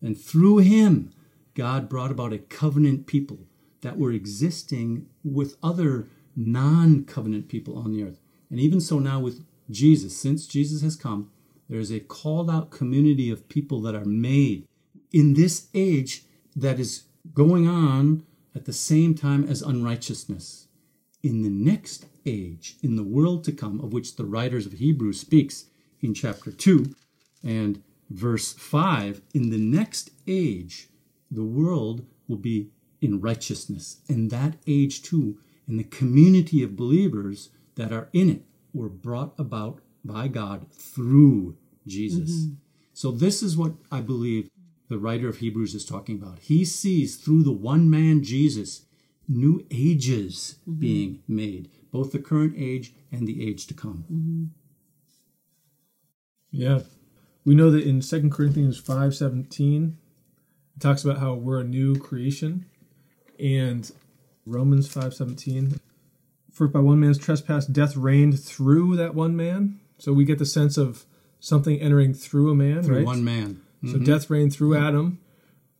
and 0.00 0.20
through 0.20 0.58
him, 0.58 1.12
God 1.54 1.88
brought 1.88 2.10
about 2.10 2.32
a 2.32 2.38
covenant 2.38 3.06
people 3.06 3.38
that 3.82 3.98
were 3.98 4.12
existing 4.12 5.06
with 5.24 5.56
other 5.62 6.08
non 6.34 7.04
covenant 7.04 7.48
people 7.48 7.76
on 7.76 7.92
the 7.92 8.02
earth. 8.02 8.20
And 8.50 8.60
even 8.60 8.80
so 8.80 8.98
now 8.98 9.20
with 9.20 9.44
Jesus, 9.70 10.16
since 10.16 10.46
Jesus 10.46 10.82
has 10.82 10.96
come, 10.96 11.30
there 11.68 11.80
is 11.80 11.90
a 11.90 12.00
called 12.00 12.50
out 12.50 12.70
community 12.70 13.30
of 13.30 13.48
people 13.48 13.80
that 13.82 13.94
are 13.94 14.04
made 14.04 14.66
in 15.12 15.34
this 15.34 15.68
age 15.74 16.24
that 16.54 16.78
is 16.78 17.04
going 17.34 17.66
on 17.68 18.24
at 18.54 18.64
the 18.64 18.72
same 18.72 19.14
time 19.14 19.44
as 19.48 19.62
unrighteousness. 19.62 20.68
In 21.22 21.42
the 21.42 21.48
next 21.48 22.06
age, 22.26 22.76
in 22.82 22.96
the 22.96 23.02
world 23.02 23.44
to 23.44 23.52
come, 23.52 23.80
of 23.80 23.92
which 23.92 24.16
the 24.16 24.24
writers 24.24 24.66
of 24.66 24.72
Hebrews 24.72 25.20
speaks 25.20 25.66
in 26.00 26.14
chapter 26.14 26.50
2 26.50 26.94
and 27.44 27.82
verse 28.10 28.52
5, 28.52 29.20
in 29.34 29.50
the 29.50 29.58
next 29.58 30.10
age, 30.26 30.88
the 31.30 31.44
world 31.44 32.04
will 32.28 32.36
be 32.36 32.68
in 33.00 33.20
righteousness. 33.20 33.98
And 34.08 34.30
that 34.30 34.56
age 34.66 35.02
too, 35.02 35.38
and 35.66 35.78
the 35.78 35.84
community 35.84 36.62
of 36.62 36.76
believers 36.76 37.50
that 37.76 37.92
are 37.92 38.08
in 38.12 38.30
it 38.30 38.42
were 38.72 38.88
brought 38.88 39.34
about 39.38 39.80
by 40.04 40.28
God 40.28 40.66
through 40.72 41.56
Jesus. 41.86 42.30
Mm-hmm. 42.30 42.54
So, 42.94 43.10
this 43.10 43.42
is 43.42 43.56
what 43.56 43.72
I 43.90 44.00
believe 44.00 44.50
the 44.88 44.98
writer 44.98 45.28
of 45.28 45.38
Hebrews 45.38 45.74
is 45.74 45.84
talking 45.84 46.16
about. 46.20 46.40
He 46.40 46.64
sees 46.64 47.16
through 47.16 47.44
the 47.44 47.52
one 47.52 47.88
man, 47.88 48.22
Jesus, 48.22 48.82
new 49.28 49.64
ages 49.70 50.56
mm-hmm. 50.68 50.78
being 50.78 51.22
made, 51.26 51.70
both 51.92 52.10
the 52.10 52.18
current 52.18 52.54
age 52.56 52.94
and 53.12 53.28
the 53.28 53.46
age 53.46 53.66
to 53.68 53.74
come. 53.74 54.04
Mm-hmm. 54.10 54.44
Yeah. 56.50 56.80
We 57.44 57.54
know 57.54 57.70
that 57.70 57.84
in 57.84 58.00
2 58.00 58.30
Corinthians 58.30 58.80
5:17 58.80 59.94
it 60.76 60.80
talks 60.80 61.04
about 61.04 61.18
how 61.18 61.34
we're 61.34 61.60
a 61.60 61.64
new 61.64 61.96
creation. 61.96 62.66
And 63.38 63.90
Romans 64.46 64.92
5 64.92 65.14
17, 65.14 65.80
for 66.50 66.68
by 66.68 66.80
one 66.80 67.00
man's 67.00 67.18
trespass, 67.18 67.66
death 67.66 67.96
reigned 67.96 68.42
through 68.42 68.96
that 68.96 69.14
one 69.14 69.36
man. 69.36 69.80
So 69.98 70.12
we 70.12 70.24
get 70.24 70.38
the 70.38 70.46
sense 70.46 70.76
of 70.76 71.04
something 71.40 71.80
entering 71.80 72.14
through 72.14 72.50
a 72.50 72.54
man, 72.54 72.82
through 72.82 72.98
right? 72.98 73.06
one 73.06 73.24
man. 73.24 73.62
Mm-hmm. 73.82 73.92
So 73.92 73.98
death 73.98 74.30
reigned 74.30 74.52
through 74.52 74.76
Adam. 74.76 75.18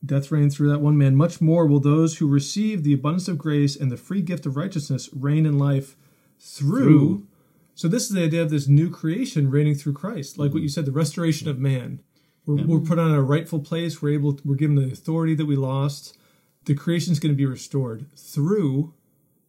Death 0.04 0.32
reigned 0.32 0.52
through 0.52 0.70
that 0.70 0.80
one 0.80 0.98
man. 0.98 1.14
Much 1.14 1.40
more 1.40 1.66
will 1.66 1.78
those 1.78 2.18
who 2.18 2.26
receive 2.26 2.82
the 2.82 2.94
abundance 2.94 3.28
of 3.28 3.38
grace 3.38 3.76
and 3.76 3.90
the 3.90 3.96
free 3.96 4.22
gift 4.22 4.46
of 4.46 4.56
righteousness 4.56 5.08
reign 5.12 5.46
in 5.46 5.58
life 5.58 5.96
through. 6.42 6.82
through. 6.82 7.26
So 7.74 7.88
this 7.88 8.04
is 8.04 8.10
the 8.10 8.24
idea 8.24 8.42
of 8.42 8.50
this 8.50 8.68
new 8.68 8.90
creation 8.90 9.50
reigning 9.50 9.74
through 9.74 9.94
Christ, 9.94 10.38
like 10.38 10.52
what 10.52 10.62
you 10.62 10.68
said, 10.68 10.84
the 10.84 10.92
restoration 10.92 11.48
of 11.48 11.58
man. 11.58 12.00
We're, 12.44 12.58
yeah. 12.58 12.64
we're 12.66 12.80
put 12.80 12.98
on 12.98 13.12
a 13.12 13.22
rightful 13.22 13.60
place. 13.60 14.02
We're 14.02 14.14
able. 14.14 14.34
To, 14.34 14.42
we're 14.44 14.56
given 14.56 14.76
the 14.76 14.92
authority 14.92 15.34
that 15.36 15.46
we 15.46 15.56
lost. 15.56 16.18
The 16.64 16.74
creation 16.74 17.12
is 17.12 17.20
going 17.20 17.32
to 17.32 17.36
be 17.36 17.46
restored 17.46 18.06
through 18.16 18.94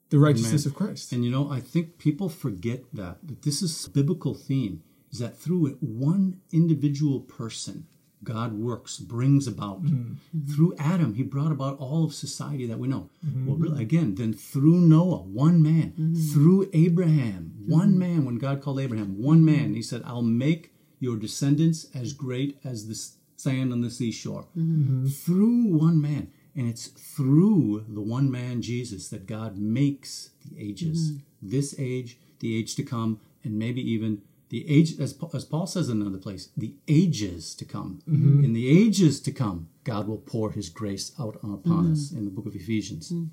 the 0.09 0.19
righteousness 0.19 0.65
of 0.65 0.75
Christ. 0.75 1.11
And 1.11 1.25
you 1.25 1.31
know, 1.31 1.51
I 1.51 1.59
think 1.59 1.97
people 1.97 2.29
forget 2.29 2.83
that 2.93 3.17
that 3.23 3.41
this 3.41 3.61
is 3.61 3.87
biblical 3.87 4.35
theme 4.35 4.83
is 5.11 5.19
that 5.19 5.37
through 5.37 5.67
it, 5.67 5.77
one 5.81 6.41
individual 6.51 7.19
person, 7.19 7.87
God 8.23 8.53
works, 8.53 8.97
brings 8.97 9.47
about. 9.47 9.83
Mm-hmm. 9.83 10.53
Through 10.53 10.75
Adam, 10.79 11.13
he 11.15 11.23
brought 11.23 11.51
about 11.51 11.77
all 11.79 12.05
of 12.05 12.13
society 12.13 12.65
that 12.67 12.79
we 12.79 12.87
know. 12.87 13.09
Mm-hmm. 13.25 13.47
Well, 13.47 13.57
really, 13.57 13.81
again, 13.81 14.15
then 14.15 14.33
through 14.33 14.79
Noah, 14.81 15.23
one 15.23 15.61
man. 15.61 15.93
Mm-hmm. 15.99 16.31
Through 16.31 16.69
Abraham, 16.73 17.53
one 17.67 17.89
mm-hmm. 17.89 17.99
man, 17.99 18.25
when 18.25 18.37
God 18.37 18.61
called 18.61 18.79
Abraham, 18.79 19.21
one 19.21 19.43
man, 19.43 19.73
he 19.73 19.81
said, 19.81 20.01
I'll 20.05 20.21
make 20.21 20.73
your 20.99 21.17
descendants 21.17 21.87
as 21.93 22.13
great 22.13 22.57
as 22.63 22.87
the 22.87 22.95
sand 23.35 23.73
on 23.73 23.81
the 23.81 23.89
seashore. 23.89 24.47
Mm-hmm. 24.57 25.07
Through 25.07 25.65
one 25.65 26.01
man. 26.01 26.31
And 26.55 26.69
it's 26.69 26.87
through 26.87 27.85
the 27.89 28.01
one 28.01 28.29
man, 28.29 28.61
Jesus, 28.61 29.09
that 29.09 29.25
God 29.25 29.57
makes 29.57 30.29
the 30.45 30.61
ages. 30.61 31.11
Mm-hmm. 31.11 31.49
This 31.49 31.75
age, 31.79 32.19
the 32.39 32.55
age 32.55 32.75
to 32.75 32.83
come, 32.83 33.19
and 33.43 33.57
maybe 33.57 33.81
even 33.91 34.21
the 34.53 34.69
age 34.69 34.99
as, 34.99 35.17
as 35.33 35.43
paul 35.45 35.65
says 35.65 35.89
in 35.89 35.99
another 35.99 36.19
place 36.19 36.49
the 36.55 36.75
ages 36.87 37.55
to 37.55 37.65
come. 37.65 38.01
Mm-hmm. 38.07 38.43
in 38.45 38.53
the 38.53 38.69
ages 38.69 39.19
to 39.21 39.31
come 39.31 39.69
god 39.83 40.07
will 40.07 40.19
pour 40.19 40.51
his 40.51 40.69
grace 40.69 41.11
out 41.19 41.35
upon 41.37 41.61
mm-hmm. 41.63 41.93
us 41.93 42.11
in 42.11 42.23
the 42.25 42.31
book 42.31 42.45
of 42.45 42.55
ephesians. 42.55 43.11
Mm. 43.11 43.29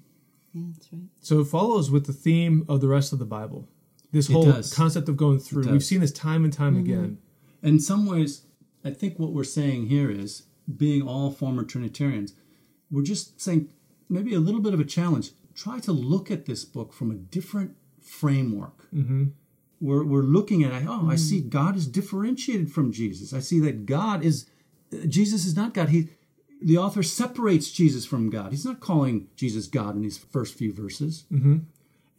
yeah 0.55 0.69
that's 0.73 0.89
right. 0.91 1.03
So 1.21 1.41
it 1.41 1.49
follows 1.57 1.91
with 1.91 2.07
the 2.07 2.15
theme 2.15 2.65
of 2.71 2.81
the 2.81 2.89
rest 2.89 3.12
of 3.12 3.19
the 3.19 3.27
bible. 3.27 3.69
This 4.12 4.29
whole 4.29 4.53
concept 4.75 5.09
of 5.09 5.17
going 5.17 5.39
through. 5.39 5.71
We've 5.71 5.85
seen 5.85 6.00
this 6.00 6.11
time 6.11 6.43
and 6.43 6.53
time 6.53 6.75
mm-hmm. 6.75 6.93
again. 6.93 7.19
In 7.62 7.79
some 7.79 8.07
ways 8.07 8.47
i 8.83 8.91
think 8.91 9.19
what 9.19 9.33
we're 9.35 9.53
saying 9.61 9.89
here 9.89 10.11
is 10.11 10.45
being 10.85 11.03
all 11.03 11.31
former 11.31 11.65
trinitarians 11.65 12.33
we're 12.91 13.11
just 13.15 13.39
saying 13.39 13.69
maybe 14.09 14.33
a 14.35 14.41
little 14.41 14.62
bit 14.62 14.73
of 14.73 14.81
a 14.81 14.85
challenge. 14.85 15.33
Try 15.55 15.81
to 15.81 15.93
look 15.93 16.31
at 16.31 16.47
this 16.47 16.65
book 16.65 16.95
from 16.95 17.11
a 17.11 17.15
different 17.15 17.77
framework. 18.00 18.79
Mm-hmm 18.95 19.25
we're, 19.81 20.05
we're 20.05 20.23
looking 20.23 20.63
at, 20.63 20.73
oh, 20.83 21.03
mm. 21.05 21.13
I 21.13 21.17
see 21.17 21.41
God 21.41 21.77
is 21.77 21.87
differentiated 21.87 22.71
from 22.71 22.93
Jesus. 22.93 23.33
I 23.33 23.41
see 23.41 23.61
that 23.61 23.87
God 23.87 24.25
is, 24.25 24.47
Jesus 25.09 25.47
is 25.47 25.57
not 25.57 25.75
God. 25.75 25.89
He, 25.89 26.09
the 26.63 26.77
author 26.77 27.03
separates 27.03 27.71
Jesus 27.71 28.05
from 28.05 28.29
God. 28.29 28.51
He's 28.51 28.67
not 28.67 28.81
calling 28.81 29.29
Jesus 29.37 29.67
God 29.67 29.97
in 29.97 30.03
these 30.03 30.19
first 30.19 30.55
few 30.55 30.73
verses. 30.73 31.25
Mm-hmm. 31.33 31.59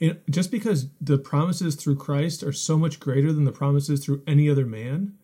And 0.02 0.20
just 0.30 0.50
because 0.50 0.88
the 1.00 1.20
promises 1.20 1.76
through 1.76 1.98
Christ 1.98 2.42
are 2.42 2.52
so 2.52 2.78
much 2.78 3.00
greater 3.00 3.32
than 3.32 3.44
the 3.44 3.52
promises 3.52 4.04
through 4.04 4.24
any 4.26 4.50
other 4.50 4.66
man, 4.66 5.16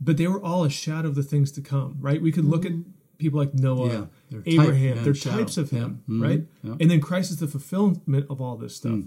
but 0.00 0.18
they 0.18 0.26
were 0.26 0.42
all 0.42 0.64
a 0.64 0.70
shadow 0.70 1.08
of 1.08 1.14
the 1.14 1.22
things 1.22 1.50
to 1.52 1.62
come, 1.62 1.96
right? 2.00 2.20
We 2.20 2.30
could 2.30 2.44
look 2.44 2.62
mm-hmm. 2.62 2.82
at 2.82 3.18
people 3.18 3.40
like 3.40 3.54
Noah, 3.54 4.08
yeah, 4.28 4.38
Abraham, 4.44 4.96
type, 4.96 5.04
they're 5.04 5.14
types 5.14 5.56
of 5.56 5.70
him, 5.70 6.02
yeah. 6.06 6.14
mm-hmm. 6.14 6.22
right? 6.22 6.42
Yeah. 6.62 6.74
And 6.78 6.90
then 6.90 7.00
Christ 7.00 7.30
is 7.30 7.38
the 7.38 7.48
fulfillment 7.48 8.26
of 8.28 8.40
all 8.40 8.56
this 8.56 8.76
stuff. 8.76 9.00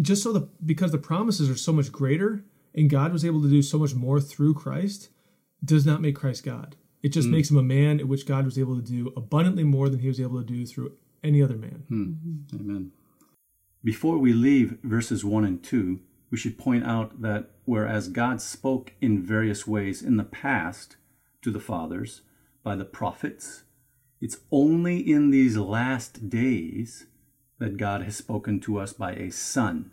Just 0.00 0.22
so 0.22 0.32
the 0.32 0.48
because 0.64 0.92
the 0.92 0.98
promises 0.98 1.48
are 1.48 1.56
so 1.56 1.72
much 1.72 1.92
greater 1.92 2.44
and 2.74 2.90
God 2.90 3.12
was 3.12 3.24
able 3.24 3.40
to 3.42 3.48
do 3.48 3.62
so 3.62 3.78
much 3.78 3.94
more 3.94 4.20
through 4.20 4.54
Christ 4.54 5.08
does 5.64 5.86
not 5.86 6.00
make 6.00 6.16
Christ 6.16 6.44
God. 6.44 6.76
It 7.02 7.10
just 7.10 7.28
mm. 7.28 7.32
makes 7.32 7.50
him 7.50 7.58
a 7.58 7.62
man 7.62 8.00
in 8.00 8.08
which 8.08 8.26
God 8.26 8.44
was 8.44 8.58
able 8.58 8.76
to 8.76 8.82
do 8.82 9.12
abundantly 9.16 9.64
more 9.64 9.88
than 9.88 10.00
he 10.00 10.08
was 10.08 10.20
able 10.20 10.40
to 10.40 10.46
do 10.46 10.66
through 10.66 10.96
any 11.22 11.42
other 11.42 11.56
man. 11.56 11.84
Mm. 11.90 12.60
Amen. 12.60 12.92
Before 13.82 14.18
we 14.18 14.32
leave 14.32 14.78
verses 14.82 15.24
1 15.24 15.44
and 15.44 15.62
2, 15.62 16.00
we 16.30 16.38
should 16.38 16.58
point 16.58 16.84
out 16.84 17.20
that 17.20 17.50
whereas 17.64 18.08
God 18.08 18.40
spoke 18.40 18.94
in 19.00 19.22
various 19.22 19.66
ways 19.66 20.02
in 20.02 20.16
the 20.16 20.24
past 20.24 20.96
to 21.42 21.50
the 21.50 21.60
fathers 21.60 22.22
by 22.62 22.74
the 22.74 22.84
prophets, 22.86 23.64
it's 24.20 24.38
only 24.50 24.98
in 24.98 25.30
these 25.30 25.58
last 25.58 26.30
days 26.30 27.06
that 27.64 27.78
God 27.78 28.02
has 28.02 28.14
spoken 28.14 28.60
to 28.60 28.78
us 28.78 28.92
by 28.92 29.12
a 29.12 29.30
Son. 29.30 29.90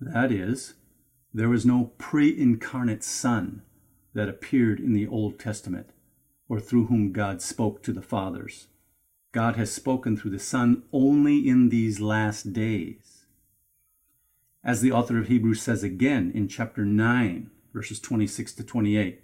That 0.00 0.32
is, 0.32 0.74
there 1.32 1.48
was 1.48 1.64
no 1.64 1.92
pre 1.98 2.36
incarnate 2.36 3.04
Son 3.04 3.62
that 4.12 4.28
appeared 4.28 4.80
in 4.80 4.92
the 4.92 5.06
Old 5.06 5.38
Testament 5.38 5.90
or 6.48 6.58
through 6.58 6.86
whom 6.86 7.12
God 7.12 7.40
spoke 7.42 7.84
to 7.84 7.92
the 7.92 8.02
fathers. 8.02 8.66
God 9.30 9.54
has 9.54 9.72
spoken 9.72 10.16
through 10.16 10.32
the 10.32 10.40
Son 10.40 10.82
only 10.92 11.48
in 11.48 11.68
these 11.68 12.00
last 12.00 12.52
days. 12.52 13.24
As 14.64 14.80
the 14.80 14.90
author 14.90 15.16
of 15.16 15.28
Hebrews 15.28 15.62
says 15.62 15.84
again 15.84 16.32
in 16.34 16.48
chapter 16.48 16.84
9, 16.84 17.52
verses 17.72 18.00
26 18.00 18.54
to 18.54 18.64
28, 18.64 19.22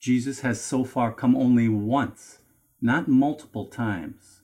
Jesus 0.00 0.40
has 0.40 0.58
so 0.62 0.84
far 0.84 1.12
come 1.12 1.36
only 1.36 1.68
once, 1.68 2.38
not 2.80 3.06
multiple 3.06 3.66
times. 3.66 4.39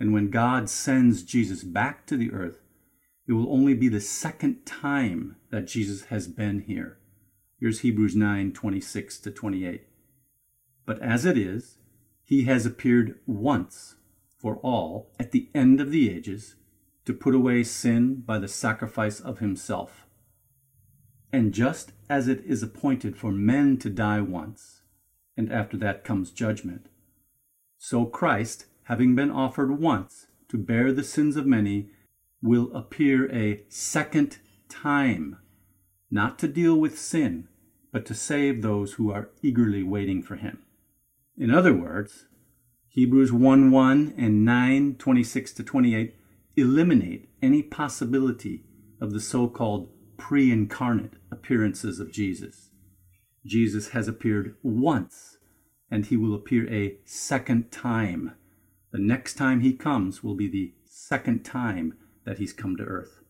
And 0.00 0.14
when 0.14 0.30
God 0.30 0.70
sends 0.70 1.22
Jesus 1.22 1.62
back 1.62 2.06
to 2.06 2.16
the 2.16 2.32
earth, 2.32 2.62
it 3.28 3.34
will 3.34 3.52
only 3.52 3.74
be 3.74 3.88
the 3.88 4.00
second 4.00 4.64
time 4.64 5.36
that 5.50 5.66
Jesus 5.66 6.06
has 6.06 6.26
been 6.26 6.62
here. 6.62 6.98
Here's 7.60 7.80
Hebrews 7.80 8.16
9 8.16 8.52
26 8.52 9.20
to 9.20 9.30
28. 9.30 9.82
But 10.86 11.00
as 11.02 11.26
it 11.26 11.36
is, 11.36 11.76
he 12.24 12.44
has 12.44 12.64
appeared 12.64 13.20
once 13.26 13.96
for 14.38 14.56
all 14.56 15.12
at 15.20 15.32
the 15.32 15.50
end 15.54 15.80
of 15.80 15.90
the 15.90 16.10
ages 16.10 16.56
to 17.04 17.12
put 17.12 17.34
away 17.34 17.62
sin 17.62 18.22
by 18.24 18.38
the 18.38 18.48
sacrifice 18.48 19.20
of 19.20 19.38
himself. 19.38 20.06
And 21.32 21.52
just 21.52 21.92
as 22.08 22.26
it 22.26 22.42
is 22.44 22.62
appointed 22.62 23.16
for 23.16 23.30
men 23.30 23.76
to 23.78 23.90
die 23.90 24.22
once, 24.22 24.82
and 25.36 25.52
after 25.52 25.76
that 25.76 26.04
comes 26.04 26.30
judgment, 26.30 26.88
so 27.78 28.06
Christ 28.06 28.66
having 28.90 29.14
been 29.14 29.30
offered 29.30 29.78
once 29.78 30.26
to 30.48 30.58
bear 30.58 30.92
the 30.92 31.04
sins 31.04 31.36
of 31.36 31.46
many, 31.46 31.88
will 32.42 32.74
appear 32.74 33.32
a 33.32 33.62
second 33.68 34.38
time, 34.68 35.36
not 36.10 36.40
to 36.40 36.48
deal 36.48 36.74
with 36.74 36.98
sin, 36.98 37.46
but 37.92 38.04
to 38.04 38.12
save 38.12 38.60
those 38.60 38.94
who 38.94 39.12
are 39.12 39.30
eagerly 39.42 39.84
waiting 39.84 40.20
for 40.20 40.34
him. 40.34 40.58
In 41.38 41.52
other 41.52 41.72
words, 41.72 42.26
Hebrews 42.88 43.32
1 43.32 43.70
1 43.70 44.14
and 44.18 44.44
9 44.44 44.96
26 44.96 45.52
to 45.52 45.62
28 45.62 46.16
eliminate 46.56 47.28
any 47.40 47.62
possibility 47.62 48.64
of 49.00 49.12
the 49.12 49.20
so 49.20 49.46
called 49.46 49.88
pre 50.16 50.50
incarnate 50.50 51.12
appearances 51.30 52.00
of 52.00 52.10
Jesus. 52.10 52.70
Jesus 53.46 53.90
has 53.90 54.08
appeared 54.08 54.56
once, 54.64 55.38
and 55.88 56.06
he 56.06 56.16
will 56.16 56.34
appear 56.34 56.68
a 56.68 56.96
second 57.04 57.70
time 57.70 58.32
the 58.92 58.98
next 58.98 59.34
time 59.34 59.60
he 59.60 59.72
comes 59.72 60.22
will 60.22 60.34
be 60.34 60.48
the 60.48 60.72
second 60.84 61.44
time 61.44 61.94
that 62.24 62.38
he's 62.38 62.52
come 62.52 62.76
to 62.76 62.82
earth. 62.82 63.20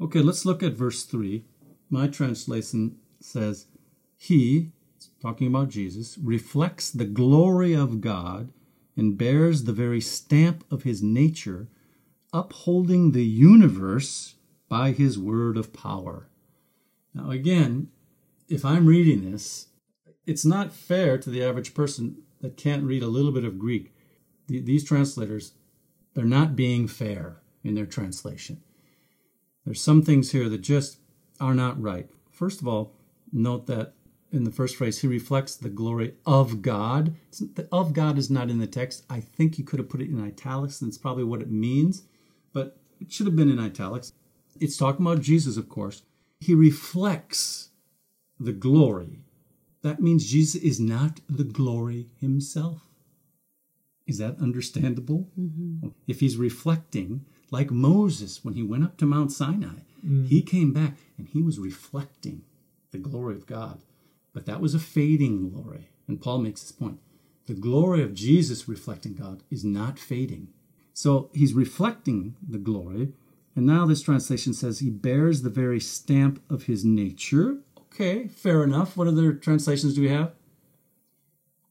Okay, 0.00 0.20
let's 0.20 0.46
look 0.46 0.62
at 0.62 0.72
verse 0.72 1.04
3. 1.04 1.44
my 1.90 2.06
translation 2.06 2.96
says, 3.20 3.66
He, 4.16 4.72
talking 5.20 5.48
about 5.48 5.68
Jesus, 5.68 6.16
reflects 6.18 6.90
the 6.90 7.04
glory 7.04 7.74
of 7.74 8.00
God 8.00 8.52
and 8.96 9.18
bears 9.18 9.64
the 9.64 9.72
very 9.72 10.00
stamp 10.00 10.64
of 10.70 10.84
his 10.84 11.02
nature, 11.02 11.68
upholding 12.32 13.12
the 13.12 13.24
universe 13.24 14.36
by 14.68 14.92
his 14.92 15.18
word 15.18 15.56
of 15.56 15.72
power. 15.72 16.28
Now, 17.12 17.30
again, 17.30 17.88
if 18.48 18.64
I'm 18.64 18.86
reading 18.86 19.30
this, 19.30 19.66
it's 20.26 20.44
not 20.44 20.72
fair 20.72 21.18
to 21.18 21.30
the 21.30 21.42
average 21.42 21.74
person 21.74 22.22
that 22.40 22.56
can't 22.56 22.84
read 22.84 23.02
a 23.02 23.08
little 23.08 23.32
bit 23.32 23.44
of 23.44 23.58
Greek. 23.58 23.92
These 24.58 24.84
translators, 24.84 25.52
they're 26.14 26.24
not 26.24 26.56
being 26.56 26.88
fair 26.88 27.36
in 27.62 27.74
their 27.74 27.86
translation. 27.86 28.62
There's 29.64 29.80
some 29.80 30.02
things 30.02 30.32
here 30.32 30.48
that 30.48 30.62
just 30.62 30.98
are 31.40 31.54
not 31.54 31.80
right. 31.80 32.08
First 32.30 32.60
of 32.60 32.68
all, 32.68 32.96
note 33.32 33.66
that 33.66 33.94
in 34.32 34.44
the 34.44 34.50
first 34.50 34.76
phrase, 34.76 35.00
he 35.00 35.06
reflects 35.06 35.56
the 35.56 35.68
glory 35.68 36.14
of 36.24 36.62
God. 36.62 37.14
The 37.54 37.68
of 37.72 37.92
God 37.92 38.16
is 38.16 38.30
not 38.30 38.48
in 38.48 38.58
the 38.58 38.66
text. 38.66 39.04
I 39.10 39.20
think 39.20 39.58
you 39.58 39.64
could 39.64 39.78
have 39.78 39.88
put 39.88 40.00
it 40.00 40.08
in 40.08 40.24
italics, 40.24 40.80
and 40.80 40.88
it's 40.88 40.98
probably 40.98 41.24
what 41.24 41.42
it 41.42 41.50
means, 41.50 42.04
but 42.52 42.78
it 43.00 43.12
should 43.12 43.26
have 43.26 43.36
been 43.36 43.50
in 43.50 43.58
italics. 43.58 44.12
It's 44.60 44.76
talking 44.76 45.04
about 45.04 45.20
Jesus, 45.20 45.56
of 45.56 45.68
course. 45.68 46.02
He 46.38 46.54
reflects 46.54 47.70
the 48.38 48.52
glory. 48.52 49.24
That 49.82 50.00
means 50.00 50.30
Jesus 50.30 50.62
is 50.62 50.80
not 50.80 51.20
the 51.28 51.44
glory 51.44 52.08
himself. 52.18 52.89
Is 54.10 54.18
that 54.18 54.40
understandable? 54.40 55.28
Mm-hmm. 55.38 55.90
If 56.08 56.18
he's 56.18 56.36
reflecting, 56.36 57.24
like 57.52 57.70
Moses 57.70 58.44
when 58.44 58.54
he 58.54 58.62
went 58.64 58.82
up 58.82 58.96
to 58.96 59.06
Mount 59.06 59.30
Sinai, 59.30 59.82
mm-hmm. 60.04 60.24
he 60.24 60.42
came 60.42 60.72
back 60.72 60.96
and 61.16 61.28
he 61.28 61.40
was 61.40 61.60
reflecting 61.60 62.42
the 62.90 62.98
glory 62.98 63.36
of 63.36 63.46
God. 63.46 63.82
But 64.32 64.46
that 64.46 64.60
was 64.60 64.74
a 64.74 64.80
fading 64.80 65.48
glory. 65.48 65.90
And 66.08 66.20
Paul 66.20 66.38
makes 66.38 66.60
this 66.60 66.72
point. 66.72 66.98
The 67.46 67.54
glory 67.54 68.02
of 68.02 68.12
Jesus 68.12 68.68
reflecting 68.68 69.14
God 69.14 69.44
is 69.48 69.64
not 69.64 69.96
fading. 69.96 70.48
So 70.92 71.30
he's 71.32 71.54
reflecting 71.54 72.34
the 72.46 72.58
glory. 72.58 73.12
And 73.54 73.64
now 73.64 73.86
this 73.86 74.02
translation 74.02 74.54
says 74.54 74.80
he 74.80 74.90
bears 74.90 75.42
the 75.42 75.50
very 75.50 75.78
stamp 75.78 76.42
of 76.50 76.64
his 76.64 76.84
nature. 76.84 77.58
Okay, 77.78 78.26
fair 78.26 78.64
enough. 78.64 78.96
What 78.96 79.06
other 79.06 79.34
translations 79.34 79.94
do 79.94 80.00
we 80.00 80.08
have? 80.08 80.32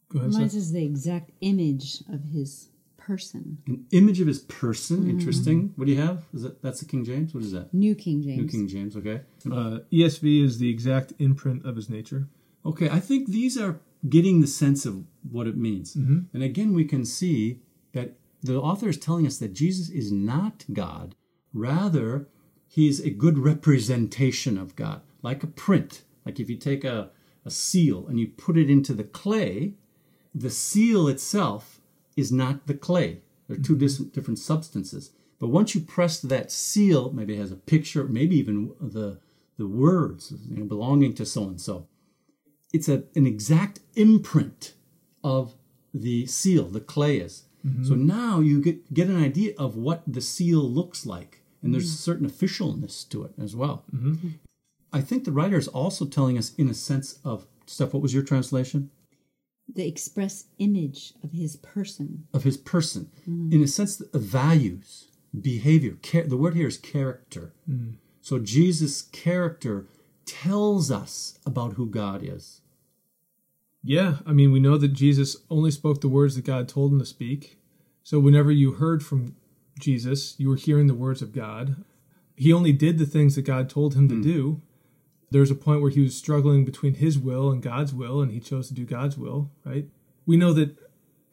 Go 0.10 0.20
ahead. 0.20 0.32
Mine 0.32 0.50
says 0.50 0.72
the 0.72 0.84
exact 0.84 1.32
image 1.42 2.01
of 2.12 2.24
his 2.24 2.70
person. 2.98 3.58
An 3.68 3.86
image 3.92 4.22
of 4.22 4.28
his 4.28 4.39
person. 4.39 4.98
Mm-hmm. 4.98 5.10
Interesting. 5.12 5.74
What 5.75 5.86
do 5.86 5.92
you 5.94 6.01
have? 6.01 6.25
Is 6.34 6.44
that 6.44 6.62
that's 6.62 6.80
the 6.80 6.86
King 6.86 7.04
James? 7.04 7.34
What 7.34 7.44
is 7.44 7.51
that? 7.51 7.74
New 7.74 7.96
King 7.96 8.22
James. 8.22 8.38
New 8.38 8.48
King 8.48 8.68
James. 8.68 8.96
Okay. 8.96 9.22
Uh, 9.46 9.80
ESV 9.92 10.44
is 10.44 10.60
the 10.60 10.70
exact 10.70 11.13
imprint 11.20 11.66
of 11.66 11.75
his 11.75 11.89
nature. 11.89 12.28
Okay, 12.66 12.89
I 12.89 13.00
think 13.00 13.28
these 13.28 13.58
are 13.58 13.80
getting 14.08 14.42
the 14.42 14.48
sense 14.48 14.86
of 14.86 15.06
what 15.30 15.48
it 15.48 15.58
means. 15.58 15.96
Mm-hmm. 15.96 16.20
And 16.34 16.44
again, 16.44 16.74
we 16.74 16.86
can 16.86 17.06
see 17.06 17.62
that 17.94 18.16
the 18.42 18.60
author 18.60 18.89
is 18.89 18.98
telling 18.98 19.25
us 19.25 19.38
that 19.39 19.54
Jesus 19.54 19.89
is 19.89 20.12
not 20.12 20.66
God. 20.72 21.16
Rather, 21.54 22.28
he's 22.68 23.00
a 23.00 23.10
good 23.10 23.38
representation 23.38 24.58
of 24.58 24.75
God, 24.75 25.01
like 25.22 25.44
a 25.44 25.48
print. 25.48 26.04
Like 26.25 26.39
if 26.39 26.50
you 26.50 26.58
take 26.58 26.84
a, 26.84 27.10
a 27.46 27.51
seal 27.51 28.08
and 28.08 28.20
you 28.20 28.28
put 28.28 28.58
it 28.58 28.70
into 28.70 28.94
the 28.94 29.04
clay, 29.04 29.74
the 30.33 30.50
seal 30.50 31.07
itself 31.07 31.79
is 32.15 32.31
not 32.31 32.67
the 32.67 32.74
clay. 32.74 33.21
They're 33.48 33.57
2 33.57 33.62
mm-hmm. 33.62 33.79
dis- 33.79 33.98
different 33.98 34.39
substances. 34.39 35.12
But 35.39 35.48
once 35.48 35.74
you 35.74 35.81
press 35.81 36.19
that 36.19 36.51
seal, 36.51 37.12
maybe 37.12 37.36
it 37.36 37.39
has 37.39 37.51
a 37.51 37.55
picture, 37.55 38.03
maybe 38.03 38.38
even 38.38 38.74
the 38.79 39.19
the 39.57 39.67
words 39.67 40.33
you 40.50 40.59
know, 40.59 40.63
belonging 40.63 41.13
to 41.13 41.25
so 41.25 41.43
and 41.43 41.59
so 41.59 41.86
it's 42.74 42.88
a, 42.88 43.03
an 43.15 43.25
exact 43.25 43.79
imprint 43.95 44.74
of 45.23 45.56
the 45.93 46.25
seal, 46.27 46.65
the 46.65 46.80
clay 46.80 47.17
is. 47.17 47.43
Mm-hmm. 47.65 47.86
So 47.86 47.95
now 47.95 48.39
you 48.39 48.62
get, 48.62 48.93
get 48.93 49.08
an 49.08 49.21
idea 49.21 49.54
of 49.58 49.75
what 49.75 50.04
the 50.08 50.21
seal 50.21 50.60
looks 50.60 51.06
like. 51.06 51.41
And 51.62 51.73
there's 51.73 51.88
mm-hmm. 51.88 51.93
a 51.93 51.97
certain 51.97 52.30
officialness 52.30 53.10
to 53.10 53.23
it 53.25 53.34
as 53.41 53.56
well. 53.56 53.84
Mm-hmm. 53.93 54.30
I 54.93 55.01
think 55.01 55.25
the 55.25 55.32
writer 55.32 55.58
is 55.58 55.67
also 55.67 56.06
telling 56.06 56.38
us, 56.38 56.54
in 56.56 56.69
a 56.69 56.73
sense 56.73 57.19
of, 57.25 57.45
Steph, 57.65 57.93
what 57.93 58.01
was 58.01 58.13
your 58.13 58.23
translation? 58.23 58.89
The 59.73 59.88
express 59.88 60.45
image 60.58 61.13
of 61.23 61.32
his 61.32 61.55
person. 61.58 62.27
Of 62.34 62.43
his 62.43 62.58
person. 62.58 63.10
Mm-hmm. 63.21 63.53
In 63.53 63.63
a 63.63 63.67
sense, 63.67 64.01
of 64.01 64.21
values, 64.21 65.10
behavior. 65.39 65.97
Char- 66.01 66.23
the 66.23 66.38
word 66.38 66.55
here 66.55 66.67
is 66.67 66.77
character. 66.77 67.53
Mm. 67.69 67.95
So 68.21 68.39
Jesus' 68.39 69.03
character 69.03 69.88
tells 70.25 70.91
us 70.91 71.39
about 71.45 71.73
who 71.73 71.86
God 71.86 72.21
is. 72.23 72.62
Yeah, 73.84 74.17
I 74.25 74.34
mean, 74.34 74.51
we 74.51 74.60
know 74.60 74.77
that 74.77 74.89
Jesus 74.89 75.38
only 75.49 75.71
spoke 75.71 76.01
the 76.01 76.10
words 76.10 76.36
that 76.36 76.45
God 76.45 76.67
told 76.67 76.91
him 76.91 76.99
to 76.99 77.05
speak. 77.05 77.58
So 78.03 78.19
whenever 78.19 78.51
you 78.51 78.73
heard 78.73 79.03
from 79.03 79.36
Jesus, 79.79 80.36
you 80.38 80.49
were 80.49 80.55
hearing 80.55 80.88
the 80.88 80.93
words 80.93 81.21
of 81.21 81.32
God. 81.32 81.84
He 82.36 82.51
only 82.51 82.73
did 82.73 82.97
the 82.97 83.05
things 83.05 83.36
that 83.36 83.43
God 83.43 83.69
told 83.69 83.95
him 83.95 84.10
to 84.10 84.15
mm. 84.15 84.23
Do. 85.32 85.38
There's 85.38 85.52
a 85.52 85.56
point 85.56 85.82
where 85.82 85.92
he 85.92 86.02
was 86.02 86.15
struggling 86.15 86.65
between 86.65 86.96
his 86.96 87.18
will 87.18 87.52
and 87.52 87.62
God's 87.62 87.94
will, 87.94 88.22
and 88.22 88.32
he 88.32 88.39
chose 88.39 88.68
to 88.68 88.74
do 88.74 88.86
God's 88.86 89.18
will, 89.18 89.52
right? 89.65 89.86
We 90.26 90.38
know 90.38 90.54
that 90.54 90.76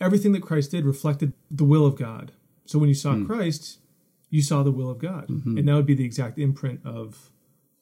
everything 0.00 0.32
that 0.32 0.42
Christ 0.42 0.70
did 0.70 0.84
reflected 0.84 1.32
the 1.50 1.64
will 1.64 1.86
of 1.86 1.96
God. 1.96 2.32
So 2.64 2.78
when 2.78 2.88
you 2.88 2.94
saw 2.94 3.14
mm. 3.14 3.26
Christ, 3.26 3.78
you 4.30 4.42
saw 4.42 4.62
the 4.62 4.72
will 4.72 4.90
of 4.90 4.98
God. 4.98 5.28
Mm-hmm. 5.28 5.58
And 5.58 5.68
that 5.68 5.74
would 5.74 5.86
be 5.86 5.94
the 5.94 6.04
exact 6.04 6.38
imprint 6.38 6.80
of 6.84 7.30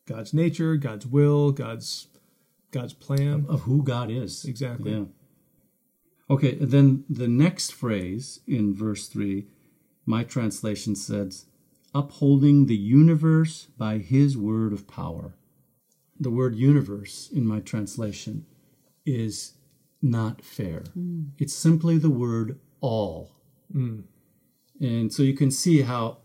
God's 0.06 0.34
nature, 0.34 0.76
God's 0.76 1.06
will, 1.06 1.50
God's 1.50 2.08
God's 2.70 2.92
plan 2.92 3.32
of, 3.32 3.50
of 3.50 3.60
who 3.62 3.82
God 3.82 4.10
is. 4.10 4.44
Exactly. 4.44 4.92
Yeah. 4.92 5.04
Okay, 6.28 6.54
then 6.54 7.04
the 7.08 7.28
next 7.28 7.72
phrase 7.72 8.40
in 8.46 8.74
verse 8.74 9.06
3, 9.06 9.46
my 10.04 10.24
translation 10.24 10.96
says, 10.96 11.46
upholding 11.94 12.66
the 12.66 12.76
universe 12.76 13.68
by 13.78 13.98
his 13.98 14.36
word 14.36 14.72
of 14.72 14.88
power. 14.88 15.34
The 16.18 16.30
word 16.30 16.54
universe 16.54 17.30
in 17.32 17.46
my 17.46 17.60
translation 17.60 18.46
is 19.04 19.54
not 20.00 20.42
fair. 20.42 20.84
Mm. 20.96 21.30
It's 21.38 21.54
simply 21.54 21.98
the 21.98 22.10
word 22.10 22.58
all. 22.80 23.32
Mm. 23.74 24.04
And 24.80 25.12
so 25.12 25.22
you 25.22 25.34
can 25.34 25.50
see 25.50 25.82
how 25.82 26.18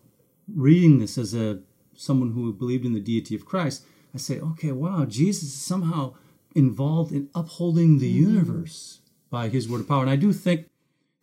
reading 0.47 0.99
this 0.99 1.17
as 1.17 1.33
a 1.33 1.59
someone 1.95 2.31
who 2.31 2.53
believed 2.53 2.85
in 2.85 2.93
the 2.93 2.99
deity 2.99 3.35
of 3.35 3.45
Christ, 3.45 3.85
I 4.15 4.17
say, 4.17 4.39
okay, 4.39 4.71
wow, 4.71 5.05
Jesus 5.05 5.43
is 5.43 5.61
somehow 5.61 6.13
involved 6.55 7.11
in 7.11 7.29
upholding 7.35 7.99
the 7.99 8.09
mm-hmm. 8.11 8.29
universe 8.31 9.01
by 9.29 9.49
his 9.49 9.67
word 9.67 9.81
of 9.81 9.87
power. 9.87 10.01
And 10.01 10.09
I 10.09 10.15
do 10.15 10.33
think 10.33 10.67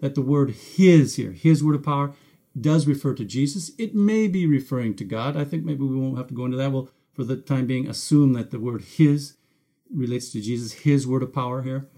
that 0.01 0.15
the 0.15 0.23
word 0.23 0.51
his 0.51 1.17
here, 1.17 1.33
his 1.33 1.65
word 1.65 1.75
of 1.75 1.83
power, 1.83 2.13
does 2.59 2.87
refer 2.87 3.15
to 3.15 3.25
Jesus. 3.25 3.73
It 3.79 3.95
may 3.95 4.29
be 4.29 4.47
referring 4.47 4.95
to 4.97 5.05
God. 5.05 5.37
I 5.37 5.45
think 5.45 5.65
maybe 5.65 5.83
we 5.85 5.97
won't 5.97 6.17
have 6.17 6.29
to 6.29 6.35
go 6.35 6.45
into 6.45 6.57
that. 6.57 6.73
We'll, 6.73 6.91
for 7.17 7.25
the 7.25 7.37
time 7.37 7.67
being, 7.67 7.89
assume 7.89 8.35
that 8.35 8.51
the 8.51 8.61
word 8.61 8.83
his 8.83 9.37
relates 9.93 10.31
to 10.33 10.41
Jesus, 10.41 10.73
his 10.73 11.07
word 11.07 11.23
of 11.23 11.33
power 11.33 11.63
here. 11.63 11.89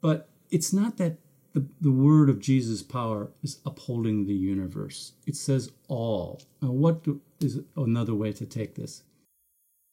But 0.00 0.28
it's 0.50 0.72
not 0.72 0.98
that 0.98 1.18
the, 1.52 1.66
the 1.80 1.90
word 1.90 2.30
of 2.30 2.38
Jesus' 2.38 2.82
power 2.82 3.30
is 3.42 3.58
upholding 3.66 4.26
the 4.26 4.34
universe. 4.34 5.12
It 5.26 5.36
says 5.36 5.72
all. 5.88 6.40
Now, 6.62 6.70
what 6.70 7.02
do, 7.02 7.20
is 7.40 7.60
another 7.76 8.14
way 8.14 8.32
to 8.32 8.46
take 8.46 8.76
this? 8.76 9.02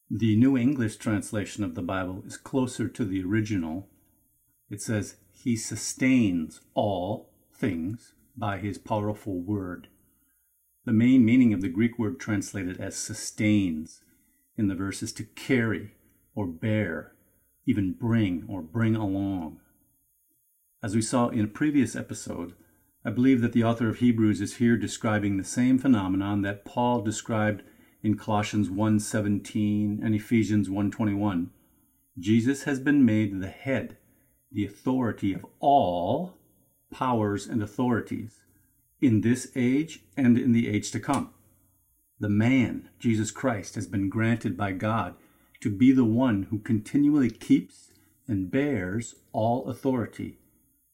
The 0.09 0.35
New 0.35 0.57
English 0.57 0.97
translation 0.97 1.63
of 1.63 1.75
the 1.75 1.81
Bible 1.81 2.23
is 2.25 2.37
closer 2.37 2.87
to 2.87 3.05
the 3.05 3.23
original. 3.23 3.87
It 4.69 4.81
says, 4.81 5.15
He 5.31 5.55
sustains 5.55 6.61
all 6.75 7.29
things 7.53 8.13
by 8.37 8.59
His 8.59 8.77
powerful 8.77 9.39
word. 9.39 9.87
The 10.85 10.93
main 10.93 11.25
meaning 11.25 11.53
of 11.53 11.61
the 11.61 11.69
Greek 11.69 11.99
word 11.99 12.19
translated 12.19 12.79
as 12.79 12.95
sustains 12.95 14.01
in 14.59 14.67
the 14.67 14.75
verse 14.75 15.01
is 15.01 15.13
to 15.13 15.23
carry 15.23 15.93
or 16.35 16.45
bear, 16.45 17.13
even 17.65 17.93
bring 17.93 18.43
or 18.49 18.61
bring 18.61 18.95
along. 18.95 19.59
As 20.83 20.93
we 20.93 21.01
saw 21.01 21.29
in 21.29 21.45
a 21.45 21.47
previous 21.47 21.95
episode, 21.95 22.53
I 23.05 23.09
believe 23.09 23.39
that 23.41 23.53
the 23.53 23.63
author 23.63 23.87
of 23.87 23.99
Hebrews 23.99 24.41
is 24.41 24.57
here 24.57 24.75
describing 24.75 25.37
the 25.37 25.45
same 25.45 25.79
phenomenon 25.79 26.41
that 26.41 26.65
Paul 26.65 27.01
described 27.01 27.63
in 28.03 28.17
Colossians 28.17 28.69
1:17 28.69 30.01
and 30.03 30.13
Ephesians 30.13 30.69
1:21. 30.69 31.51
Jesus 32.17 32.63
has 32.63 32.81
been 32.81 33.05
made 33.05 33.39
the 33.39 33.47
head, 33.47 33.97
the 34.51 34.65
authority 34.65 35.33
of 35.33 35.45
all 35.59 36.37
powers 36.91 37.47
and 37.47 37.63
authorities 37.63 38.43
in 38.99 39.21
this 39.21 39.51
age 39.55 40.03
and 40.17 40.37
in 40.37 40.51
the 40.51 40.67
age 40.67 40.91
to 40.91 40.99
come. 40.99 41.33
The 42.19 42.29
man, 42.29 42.89
Jesus 42.99 43.31
Christ, 43.31 43.75
has 43.75 43.87
been 43.87 44.09
granted 44.09 44.57
by 44.57 44.73
God 44.73 45.15
to 45.61 45.69
be 45.69 45.91
the 45.91 46.05
one 46.05 46.43
who 46.43 46.59
continually 46.59 47.29
keeps 47.29 47.91
and 48.27 48.51
bears 48.51 49.15
all 49.31 49.69
authority 49.69 50.39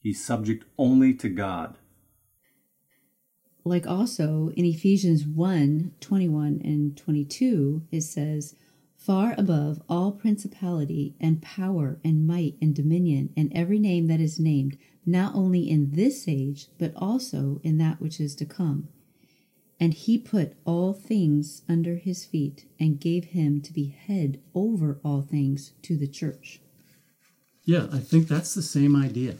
He's 0.05 0.23
subject 0.23 0.65
only 0.77 1.15
to 1.15 1.29
God. 1.29 1.79
Like 3.63 3.87
also 3.87 4.51
in 4.55 4.63
Ephesians 4.63 5.25
1 5.25 5.93
21 5.99 6.61
and 6.63 6.95
22, 6.95 7.87
it 7.91 8.01
says, 8.01 8.53
far 8.95 9.33
above 9.35 9.81
all 9.89 10.11
principality 10.11 11.15
and 11.19 11.41
power 11.41 11.99
and 12.03 12.27
might 12.27 12.53
and 12.61 12.75
dominion 12.75 13.33
and 13.35 13.51
every 13.55 13.79
name 13.79 14.05
that 14.05 14.19
is 14.19 14.39
named, 14.39 14.77
not 15.07 15.33
only 15.33 15.67
in 15.67 15.89
this 15.93 16.27
age, 16.27 16.67
but 16.77 16.93
also 16.95 17.59
in 17.63 17.79
that 17.79 17.99
which 17.99 18.19
is 18.19 18.35
to 18.35 18.45
come. 18.45 18.87
And 19.79 19.93
he 19.93 20.17
put 20.17 20.53
all 20.65 20.93
things 20.93 21.63
under 21.67 21.95
his 21.95 22.23
feet 22.25 22.65
and 22.79 22.99
gave 22.99 23.25
him 23.25 23.61
to 23.61 23.73
be 23.73 23.87
head 23.87 24.39
over 24.53 24.99
all 25.03 25.21
things 25.21 25.73
to 25.83 25.97
the 25.97 26.07
church. 26.07 26.61
Yeah, 27.65 27.87
I 27.91 27.99
think 27.99 28.27
that's 28.27 28.53
the 28.53 28.61
same 28.61 28.95
idea. 28.95 29.35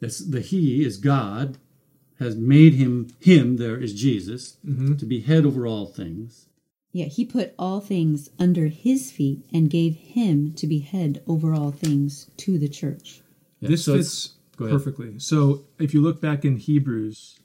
This, 0.00 0.20
the 0.20 0.40
He 0.40 0.84
is 0.84 0.96
God, 0.96 1.58
has 2.18 2.36
made 2.36 2.74
him, 2.74 3.08
him, 3.20 3.56
there 3.56 3.76
is 3.78 3.92
Jesus, 3.94 4.56
Mm-hmm. 4.66 4.96
to 4.96 5.06
be 5.06 5.20
head 5.20 5.44
over 5.44 5.66
all 5.66 5.86
things. 5.86 6.46
Yeah, 6.92 7.06
he 7.06 7.24
put 7.24 7.54
all 7.58 7.80
things 7.80 8.30
under 8.38 8.68
his 8.68 9.10
feet 9.12 9.44
and 9.52 9.68
gave 9.68 9.94
him 9.96 10.54
to 10.54 10.66
be 10.66 10.78
head 10.78 11.22
over 11.26 11.52
all 11.52 11.70
things 11.70 12.30
to 12.38 12.58
the 12.58 12.68
church. 12.68 13.20
Yeah, 13.60 13.68
this 13.70 13.84
so 13.84 13.96
fits 13.96 14.34
perfectly. 14.56 15.18
So 15.18 15.64
if 15.78 15.92
you 15.92 16.00
look 16.00 16.20
back 16.20 16.44
in 16.44 16.56
Hebrews, 16.56 17.37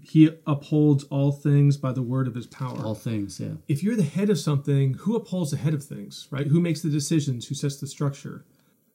he 0.00 0.30
upholds 0.46 1.04
all 1.04 1.32
things 1.32 1.76
by 1.76 1.92
the 1.92 2.02
word 2.02 2.26
of 2.28 2.34
his 2.34 2.46
power. 2.46 2.78
All 2.84 2.94
things, 2.94 3.40
yeah. 3.40 3.54
if 3.66 3.82
you're 3.82 3.96
the 3.96 4.02
head 4.02 4.30
of 4.30 4.38
something, 4.38 4.94
who 4.94 5.16
upholds 5.16 5.50
the 5.50 5.56
head 5.56 5.74
of 5.74 5.82
things, 5.84 6.28
right? 6.30 6.46
Who 6.46 6.60
makes 6.60 6.82
the 6.82 6.88
decisions? 6.90 7.48
Who 7.48 7.54
sets 7.54 7.76
the 7.78 7.86
structure, 7.86 8.44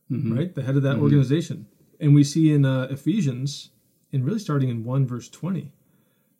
right? 0.09 0.53
The 0.53 0.63
head 0.63 0.75
of 0.75 0.83
that 0.83 0.97
organization. 0.97 1.67
And 1.99 2.13
we 2.15 2.23
see 2.23 2.51
in 2.51 2.65
uh, 2.65 2.87
Ephesians, 2.89 3.69
and 4.11 4.25
really 4.25 4.39
starting 4.39 4.69
in 4.69 4.83
1 4.83 5.07
verse 5.07 5.29
20, 5.29 5.71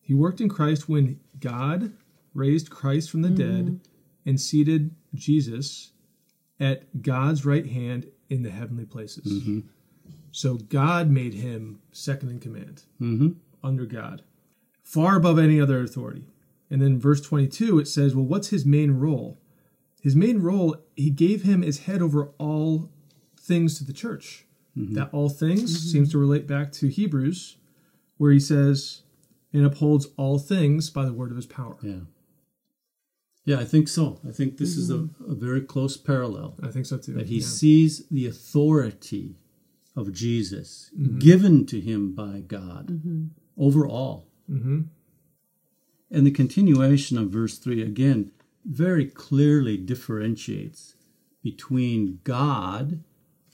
he 0.02 0.14
worked 0.14 0.42
in 0.42 0.50
Christ 0.50 0.88
when 0.90 1.20
God 1.40 1.94
raised 2.34 2.70
Christ 2.70 3.10
from 3.10 3.22
the 3.22 3.30
dead 3.30 3.80
and 4.26 4.40
seated 4.40 4.92
Jesus 5.14 5.92
at 6.60 7.02
God's 7.02 7.46
right 7.46 7.66
hand 7.66 8.08
in 8.30 8.44
the 8.44 8.50
heavenly 8.50 8.86
places. 8.86 9.26
So 10.32 10.56
God 10.56 11.10
made 11.10 11.34
him 11.36 11.80
second 11.92 12.30
in 12.30 12.40
command 12.40 12.84
Mm-hmm. 13.02 13.30
under 13.64 13.86
God, 13.86 14.24
far 14.84 15.16
above 15.16 15.40
any 15.40 15.60
other 15.60 15.82
authority. 15.82 16.26
And 16.70 16.82
then 16.82 17.00
verse 17.00 17.22
22, 17.22 17.80
it 17.80 17.88
says, 17.88 18.16
well, 18.16 18.26
what's 18.26 18.50
his 18.50 18.66
main 18.66 18.92
role? 18.92 19.40
His 20.02 20.16
main 20.16 20.42
role, 20.42 20.76
he 20.96 21.10
gave 21.10 21.44
him 21.44 21.64
as 21.64 21.80
head 21.80 22.02
over 22.02 22.32
all 22.38 22.92
things 23.40 23.78
to 23.78 23.86
the 23.86 23.94
church. 23.94 24.46
Mm-hmm. 24.78 24.96
That 24.96 25.10
all 25.14 25.30
things 25.30 25.72
mm-hmm. 25.72 25.90
seems 25.90 26.12
to 26.12 26.18
relate 26.18 26.48
back 26.48 26.72
to 26.74 26.88
Hebrews, 26.88 27.58
where 28.18 28.32
he 28.32 28.40
says, 28.40 29.04
and 29.54 29.66
upholds 29.66 30.08
all 30.18 30.40
things 30.40 30.90
by 30.90 31.06
the 31.06 31.14
word 31.14 31.30
of 31.30 31.38
his 31.38 31.46
power. 31.46 31.78
Yeah. 31.82 32.00
Yeah, 33.46 33.60
I 33.60 33.66
think 33.66 33.88
so. 33.88 34.20
I 34.28 34.32
think 34.32 34.58
this 34.58 34.78
is 34.78 34.90
a, 34.90 34.96
mm-hmm. 34.96 35.32
a 35.32 35.36
very 35.36 35.62
close 35.62 35.98
parallel. 35.98 36.56
I 36.64 36.70
think 36.70 36.86
so 36.86 36.98
too. 36.98 37.14
That 37.14 37.28
he 37.28 37.38
yeah. 37.38 37.46
sees 37.46 38.08
the 38.10 38.26
authority 38.26 39.36
of 39.96 40.12
Jesus 40.12 40.90
given 41.20 41.66
to 41.68 41.80
him 41.80 42.16
by 42.16 42.40
God 42.40 43.00
over 43.58 43.88
all. 43.88 44.28
Mhm. 44.54 44.86
And 46.12 46.28
the 46.28 46.32
continuation 46.32 47.18
of 47.18 47.32
verse 47.32 47.58
3 47.58 47.82
again 47.82 48.32
very 48.66 49.06
clearly 49.06 49.78
differentiates 49.78 50.96
between 51.42 52.20
God 52.24 53.04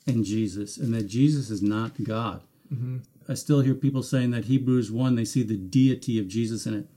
and 0.06 0.26
Jesus, 0.26 0.78
and 0.78 0.94
that 0.94 1.08
Jesus 1.08 1.50
is 1.50 1.62
not 1.62 2.04
God. 2.04 2.44
I 3.28 3.34
still 3.36 3.62
hear 3.62 3.76
people 3.76 4.04
saying 4.04 4.32
that 4.32 4.46
Hebrews 4.46 4.92
1, 4.92 5.16
they 5.16 5.26
see 5.26 5.44
the 5.44 5.58
deity 5.58 6.20
of 6.20 6.28
Jesus 6.28 6.66
in 6.66 6.74
it. 6.74 6.88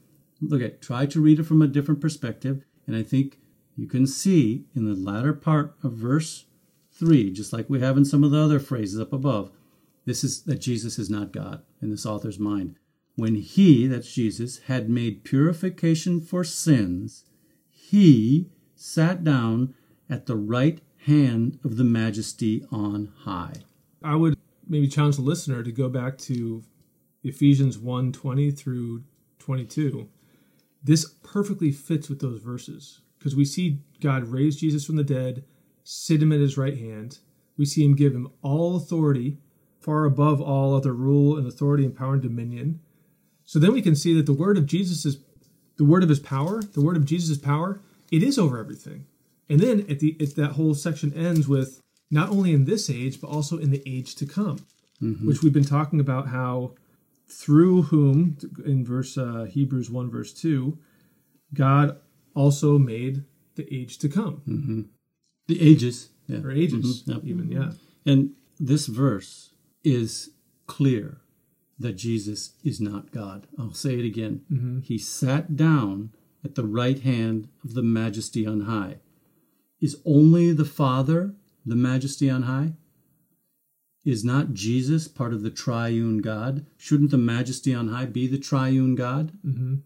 Look 0.40 0.62
at, 0.62 0.82
try 0.82 1.06
to 1.06 1.20
read 1.20 1.38
it 1.38 1.44
from 1.44 1.62
a 1.62 1.66
different 1.66 2.00
perspective, 2.00 2.64
and 2.86 2.96
I 2.96 3.02
think 3.02 3.38
you 3.76 3.86
can 3.86 4.06
see 4.06 4.64
in 4.74 4.84
the 4.84 4.94
latter 4.94 5.32
part 5.32 5.74
of 5.82 5.92
verse 5.92 6.46
3, 6.90 7.30
just 7.30 7.52
like 7.52 7.70
we 7.70 7.80
have 7.80 7.96
in 7.96 8.04
some 8.04 8.24
of 8.24 8.30
the 8.30 8.38
other 8.38 8.58
phrases 8.58 9.00
up 9.00 9.12
above, 9.12 9.50
this 10.04 10.24
is 10.24 10.42
that 10.42 10.60
Jesus 10.60 10.98
is 10.98 11.08
not 11.08 11.32
God 11.32 11.62
in 11.80 11.90
this 11.90 12.04
author's 12.04 12.38
mind. 12.38 12.76
When 13.14 13.34
he, 13.34 13.86
that's 13.86 14.12
Jesus, 14.12 14.60
had 14.66 14.88
made 14.88 15.24
purification 15.24 16.20
for 16.20 16.44
sins, 16.44 17.24
he 17.68 18.50
sat 18.74 19.22
down 19.22 19.74
at 20.08 20.26
the 20.26 20.36
right 20.36 20.80
hand 21.06 21.58
of 21.64 21.76
the 21.76 21.84
majesty 21.84 22.64
on 22.70 23.12
high. 23.24 23.54
I 24.02 24.16
would 24.16 24.36
maybe 24.66 24.88
challenge 24.88 25.16
the 25.16 25.22
listener 25.22 25.62
to 25.62 25.72
go 25.72 25.88
back 25.88 26.16
to 26.18 26.62
Ephesians 27.22 27.78
1 27.78 28.12
20 28.12 28.50
through 28.50 29.04
22. 29.38 30.08
This 30.82 31.04
perfectly 31.22 31.70
fits 31.70 32.08
with 32.08 32.20
those 32.20 32.40
verses 32.40 33.00
because 33.18 33.36
we 33.36 33.44
see 33.44 33.80
God 34.00 34.28
raise 34.28 34.56
Jesus 34.56 34.84
from 34.84 34.96
the 34.96 35.04
dead, 35.04 35.44
sit 35.84 36.22
him 36.22 36.32
at 36.32 36.40
his 36.40 36.58
right 36.58 36.76
hand. 36.76 37.18
We 37.56 37.66
see 37.66 37.84
him 37.84 37.94
give 37.94 38.14
him 38.14 38.28
all 38.42 38.76
authority, 38.76 39.38
far 39.78 40.04
above 40.04 40.40
all 40.40 40.74
other 40.74 40.94
rule 40.94 41.36
and 41.36 41.46
authority 41.46 41.84
and 41.84 41.94
power 41.94 42.14
and 42.14 42.22
dominion. 42.22 42.80
So 43.44 43.58
then 43.58 43.72
we 43.72 43.82
can 43.82 43.94
see 43.96 44.14
that 44.14 44.26
the 44.26 44.32
word 44.32 44.56
of 44.58 44.66
Jesus 44.66 45.04
is 45.04 45.18
the 45.76 45.84
word 45.84 46.02
of 46.02 46.08
his 46.08 46.20
power, 46.20 46.62
the 46.62 46.80
word 46.82 46.96
of 46.96 47.04
Jesus' 47.04 47.38
power, 47.38 47.80
it 48.10 48.22
is 48.22 48.38
over 48.38 48.58
everything. 48.58 49.06
And 49.48 49.58
then 49.60 49.80
at 49.90 49.98
the 50.00 50.16
at 50.20 50.36
that 50.36 50.52
whole 50.52 50.74
section 50.74 51.12
ends 51.14 51.48
with 51.48 51.80
not 52.10 52.28
only 52.30 52.52
in 52.52 52.64
this 52.66 52.88
age, 52.90 53.20
but 53.20 53.28
also 53.28 53.58
in 53.58 53.70
the 53.70 53.82
age 53.86 54.14
to 54.16 54.26
come, 54.26 54.58
which 55.00 55.42
we've 55.42 55.52
been 55.52 55.64
talking 55.64 55.98
about 55.98 56.28
how 56.28 56.74
through 57.26 57.82
whom 57.82 58.36
in 58.64 58.84
verse 58.84 59.16
uh, 59.18 59.44
Hebrews 59.50 59.90
1 59.90 60.10
verse 60.10 60.32
2, 60.34 60.78
God 61.54 61.96
also 62.34 62.78
made 62.78 63.24
the 63.56 63.66
age 63.74 63.98
to 63.98 64.08
come, 64.08 64.90
The 65.48 65.60
ages. 65.60 66.10
Yeah. 66.28 66.38
or 66.44 66.50
ages 66.52 67.02
Mhm, 67.02 67.08
yep. 67.14 67.24
even, 67.24 67.50
yeah. 67.50 67.72
And 68.06 68.30
this 68.60 68.86
verse 68.86 69.50
is 69.82 70.30
clear 70.66 71.21
that 71.82 71.96
Jesus 71.96 72.52
is 72.64 72.80
not 72.80 73.12
God. 73.12 73.46
I'll 73.58 73.74
say 73.74 73.94
it 73.98 74.04
again. 74.04 74.82
He 74.84 74.98
sat 74.98 75.56
down 75.56 76.10
at 76.44 76.54
the 76.54 76.64
right 76.64 76.98
hand 77.00 77.48
of 77.64 77.74
the 77.74 77.82
majesty 77.82 78.46
on 78.46 78.62
high. 78.62 78.96
Is 79.80 80.00
only 80.04 80.52
the 80.52 80.64
Father 80.64 81.34
the 81.66 81.76
majesty 81.76 82.30
on 82.30 82.42
high? 82.42 82.72
Is 84.04 84.24
not 84.24 84.52
Jesus 84.52 85.06
part 85.06 85.32
of 85.32 85.42
the 85.42 85.50
triune 85.50 86.18
God? 86.18 86.66
Shouldn't 86.76 87.12
the 87.12 87.18
majesty 87.18 87.72
on 87.72 87.88
high 87.88 88.06
be 88.06 88.26
the 88.26 88.38
triune 88.38 88.94
God? 88.96 89.32
hmm 89.42 89.76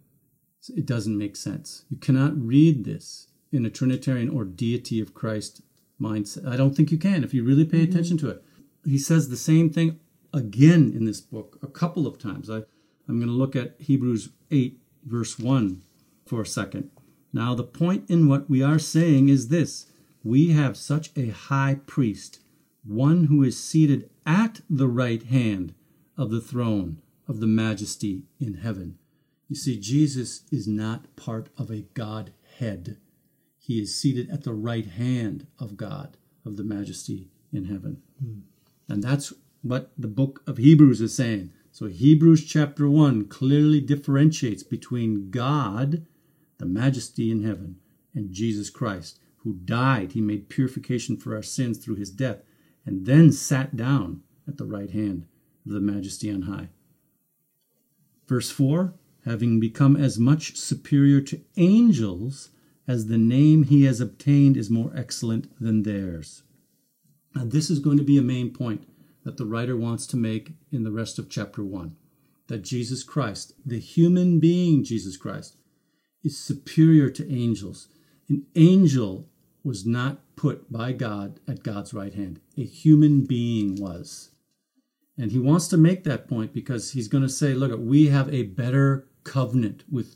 It 0.74 0.86
doesn't 0.86 1.18
make 1.18 1.36
sense. 1.36 1.84
You 1.90 1.98
cannot 1.98 2.36
read 2.36 2.84
this 2.84 3.28
in 3.52 3.66
a 3.66 3.70
Trinitarian 3.70 4.30
or 4.30 4.44
deity 4.44 5.00
of 5.00 5.14
Christ 5.14 5.60
mindset. 6.00 6.46
I 6.48 6.56
don't 6.56 6.74
think 6.74 6.90
you 6.90 6.98
can 6.98 7.24
if 7.24 7.34
you 7.34 7.44
really 7.44 7.64
pay 7.64 7.82
attention 7.82 8.16
to 8.18 8.30
it. 8.30 8.42
He 8.84 8.98
says 8.98 9.28
the 9.28 9.36
same 9.36 9.70
thing 9.70 9.98
again 10.32 10.92
in 10.94 11.04
this 11.04 11.20
book 11.20 11.58
a 11.62 11.66
couple 11.66 12.06
of 12.06 12.18
times. 12.18 12.50
I, 12.50 12.62
I'm 13.08 13.18
going 13.18 13.26
to 13.26 13.32
look 13.32 13.56
at 13.56 13.76
Hebrews 13.78 14.30
8, 14.50 14.78
verse 15.04 15.38
1 15.38 15.82
for 16.26 16.42
a 16.42 16.46
second. 16.46 16.90
Now, 17.32 17.54
the 17.54 17.64
point 17.64 18.08
in 18.08 18.28
what 18.28 18.48
we 18.48 18.62
are 18.62 18.78
saying 18.78 19.28
is 19.28 19.48
this 19.48 19.86
we 20.24 20.50
have 20.50 20.76
such 20.76 21.10
a 21.16 21.28
high 21.28 21.78
priest, 21.86 22.40
one 22.84 23.24
who 23.24 23.42
is 23.42 23.62
seated 23.62 24.10
at 24.24 24.60
the 24.68 24.88
right 24.88 25.22
hand 25.22 25.74
of 26.16 26.30
the 26.30 26.40
throne 26.40 27.00
of 27.28 27.40
the 27.40 27.46
majesty 27.46 28.22
in 28.40 28.54
heaven. 28.54 28.98
You 29.48 29.56
see, 29.56 29.78
Jesus 29.78 30.42
is 30.50 30.66
not 30.66 31.14
part 31.14 31.48
of 31.56 31.70
a 31.70 31.82
Godhead. 31.94 32.96
He 33.58 33.80
is 33.80 34.00
seated 34.00 34.30
at 34.30 34.44
the 34.44 34.54
right 34.54 34.86
hand 34.86 35.46
of 35.58 35.76
God, 35.76 36.16
of 36.44 36.56
the 36.56 36.64
majesty 36.64 37.30
in 37.52 37.66
heaven. 37.66 38.02
Hmm. 38.20 38.40
And 38.88 39.02
that's 39.02 39.32
what 39.68 39.92
the 39.96 40.08
book 40.08 40.42
of 40.46 40.56
Hebrews 40.58 41.00
is 41.00 41.14
saying. 41.14 41.52
So, 41.72 41.86
Hebrews 41.86 42.44
chapter 42.44 42.88
1 42.88 43.26
clearly 43.26 43.80
differentiates 43.80 44.62
between 44.62 45.30
God, 45.30 46.06
the 46.58 46.66
majesty 46.66 47.30
in 47.30 47.42
heaven, 47.42 47.76
and 48.14 48.32
Jesus 48.32 48.70
Christ, 48.70 49.20
who 49.38 49.54
died. 49.54 50.12
He 50.12 50.20
made 50.20 50.48
purification 50.48 51.16
for 51.16 51.34
our 51.34 51.42
sins 51.42 51.78
through 51.78 51.96
his 51.96 52.10
death, 52.10 52.42
and 52.84 53.04
then 53.04 53.30
sat 53.30 53.76
down 53.76 54.22
at 54.48 54.56
the 54.56 54.64
right 54.64 54.90
hand 54.90 55.26
of 55.66 55.72
the 55.72 55.80
majesty 55.80 56.30
on 56.30 56.42
high. 56.42 56.68
Verse 58.26 58.50
4 58.50 58.94
having 59.26 59.58
become 59.58 59.96
as 59.96 60.18
much 60.18 60.56
superior 60.56 61.20
to 61.20 61.40
angels 61.56 62.50
as 62.86 63.06
the 63.06 63.18
name 63.18 63.64
he 63.64 63.82
has 63.82 64.00
obtained 64.00 64.56
is 64.56 64.70
more 64.70 64.92
excellent 64.94 65.48
than 65.60 65.82
theirs. 65.82 66.44
Now, 67.34 67.44
this 67.44 67.68
is 67.68 67.80
going 67.80 67.98
to 67.98 68.04
be 68.04 68.16
a 68.16 68.22
main 68.22 68.50
point 68.50 68.86
that 69.26 69.38
the 69.38 69.44
writer 69.44 69.76
wants 69.76 70.06
to 70.06 70.16
make 70.16 70.52
in 70.70 70.84
the 70.84 70.92
rest 70.92 71.18
of 71.18 71.28
chapter 71.28 71.64
1 71.64 71.96
that 72.46 72.62
Jesus 72.62 73.02
Christ, 73.02 73.54
the 73.66 73.80
human 73.80 74.38
being 74.38 74.84
Jesus 74.84 75.16
Christ, 75.16 75.56
is 76.22 76.38
superior 76.38 77.10
to 77.10 77.28
angels. 77.28 77.88
An 78.28 78.46
angel 78.54 79.28
was 79.64 79.84
not 79.84 80.20
put 80.36 80.70
by 80.72 80.92
God 80.92 81.40
at 81.48 81.64
God's 81.64 81.92
right 81.92 82.14
hand, 82.14 82.40
a 82.56 82.62
human 82.62 83.24
being 83.24 83.74
was. 83.74 84.30
And 85.18 85.32
he 85.32 85.40
wants 85.40 85.66
to 85.68 85.76
make 85.76 86.04
that 86.04 86.28
point 86.28 86.52
because 86.52 86.92
he's 86.92 87.08
going 87.08 87.24
to 87.24 87.28
say, 87.28 87.52
look, 87.52 87.76
we 87.76 88.06
have 88.06 88.32
a 88.32 88.44
better 88.44 89.08
covenant 89.24 89.82
with 89.90 90.14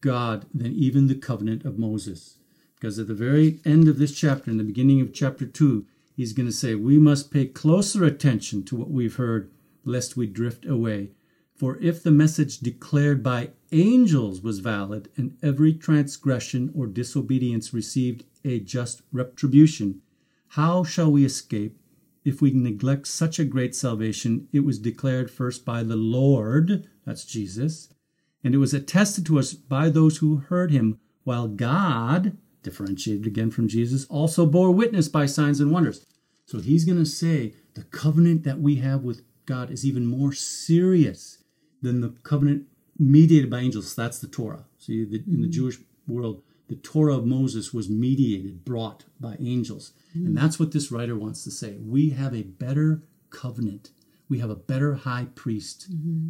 God 0.00 0.46
than 0.52 0.72
even 0.72 1.06
the 1.06 1.14
covenant 1.14 1.64
of 1.64 1.78
Moses. 1.78 2.38
Because 2.74 2.98
at 2.98 3.06
the 3.06 3.14
very 3.14 3.60
end 3.64 3.86
of 3.86 4.00
this 4.00 4.18
chapter, 4.18 4.50
in 4.50 4.56
the 4.56 4.64
beginning 4.64 5.00
of 5.00 5.14
chapter 5.14 5.46
2, 5.46 5.86
he's 6.20 6.34
going 6.34 6.46
to 6.46 6.52
say, 6.52 6.74
We 6.74 6.98
must 6.98 7.30
pay 7.30 7.46
closer 7.46 8.04
attention 8.04 8.62
to 8.64 8.76
what 8.76 8.90
we've 8.90 9.16
heard, 9.16 9.50
lest 9.84 10.18
we 10.18 10.26
drift 10.26 10.66
away. 10.66 11.12
For 11.54 11.78
if 11.78 12.02
the 12.02 12.10
message 12.10 12.58
declared 12.58 13.22
by 13.22 13.52
angels 13.72 14.42
was 14.42 14.58
valid, 14.58 15.08
and 15.16 15.38
every 15.42 15.72
transgression 15.72 16.72
or 16.74 16.86
disobedience 16.86 17.72
received 17.72 18.24
a 18.44 18.60
just 18.60 19.00
retribution, 19.10 20.02
how 20.48 20.84
shall 20.84 21.10
we 21.10 21.24
escape 21.24 21.78
if 22.22 22.42
we 22.42 22.50
neglect 22.50 23.06
such 23.06 23.38
a 23.38 23.44
great 23.46 23.74
salvation? 23.74 24.46
It 24.52 24.60
was 24.60 24.78
declared 24.78 25.30
first 25.30 25.64
by 25.64 25.82
the 25.82 25.96
Lord, 25.96 26.86
that's 27.06 27.24
Jesus, 27.24 27.94
and 28.44 28.54
it 28.54 28.58
was 28.58 28.74
attested 28.74 29.24
to 29.24 29.38
us 29.38 29.54
by 29.54 29.88
those 29.88 30.18
who 30.18 30.36
heard 30.36 30.70
him, 30.70 30.98
while 31.24 31.48
God, 31.48 32.36
differentiated 32.62 33.26
again 33.26 33.50
from 33.50 33.68
Jesus, 33.68 34.04
also 34.06 34.46
bore 34.46 34.70
witness 34.70 35.08
by 35.08 35.26
signs 35.26 35.60
and 35.60 35.72
wonders. 35.72 36.06
So 36.46 36.58
he's 36.58 36.84
going 36.84 36.98
to 36.98 37.06
say 37.06 37.54
the 37.74 37.84
covenant 37.84 38.44
that 38.44 38.60
we 38.60 38.76
have 38.76 39.02
with 39.02 39.22
God 39.46 39.70
is 39.70 39.84
even 39.84 40.06
more 40.06 40.32
serious 40.32 41.38
than 41.82 42.00
the 42.00 42.10
covenant 42.22 42.66
mediated 42.98 43.50
by 43.50 43.60
angels. 43.60 43.94
That's 43.94 44.18
the 44.18 44.28
Torah. 44.28 44.64
See, 44.78 45.04
the, 45.04 45.16
in 45.26 45.40
the 45.40 45.46
mm-hmm. 45.46 45.50
Jewish 45.50 45.78
world, 46.06 46.42
the 46.68 46.76
Torah 46.76 47.16
of 47.16 47.26
Moses 47.26 47.72
was 47.72 47.88
mediated, 47.88 48.64
brought 48.64 49.04
by 49.18 49.36
angels. 49.40 49.92
And 50.14 50.26
mm-hmm. 50.26 50.34
that's 50.34 50.60
what 50.60 50.72
this 50.72 50.92
writer 50.92 51.16
wants 51.16 51.42
to 51.44 51.50
say. 51.50 51.78
We 51.80 52.10
have 52.10 52.34
a 52.34 52.42
better 52.42 53.02
covenant. 53.30 53.90
We 54.28 54.38
have 54.38 54.50
a 54.50 54.56
better 54.56 54.94
high 54.94 55.28
priest. 55.34 55.92
Mm-hmm. 55.92 56.28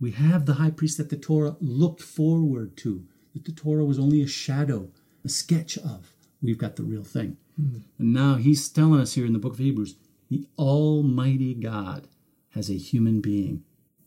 We 0.00 0.12
have 0.12 0.46
the 0.46 0.54
high 0.54 0.70
priest 0.70 0.98
that 0.98 1.10
the 1.10 1.16
Torah 1.16 1.56
looked 1.60 2.02
forward 2.02 2.76
to, 2.78 3.06
that 3.34 3.44
the 3.44 3.52
Torah 3.52 3.84
was 3.84 3.98
only 3.98 4.22
a 4.22 4.26
shadow, 4.26 4.88
a 5.24 5.28
sketch 5.28 5.78
of. 5.78 6.12
We've 6.42 6.58
got 6.58 6.76
the 6.76 6.82
real 6.82 7.04
thing. 7.04 7.36
Hmm. 7.56 7.78
And 7.98 8.12
now 8.12 8.34
he's 8.36 8.68
telling 8.68 9.00
us 9.00 9.14
here 9.14 9.26
in 9.26 9.32
the 9.32 9.38
book 9.38 9.54
of 9.54 9.58
Hebrews 9.58 9.96
the 10.30 10.46
Almighty 10.58 11.52
God 11.52 12.08
has 12.50 12.70
a 12.70 12.78
human 12.78 13.20
being 13.20 13.64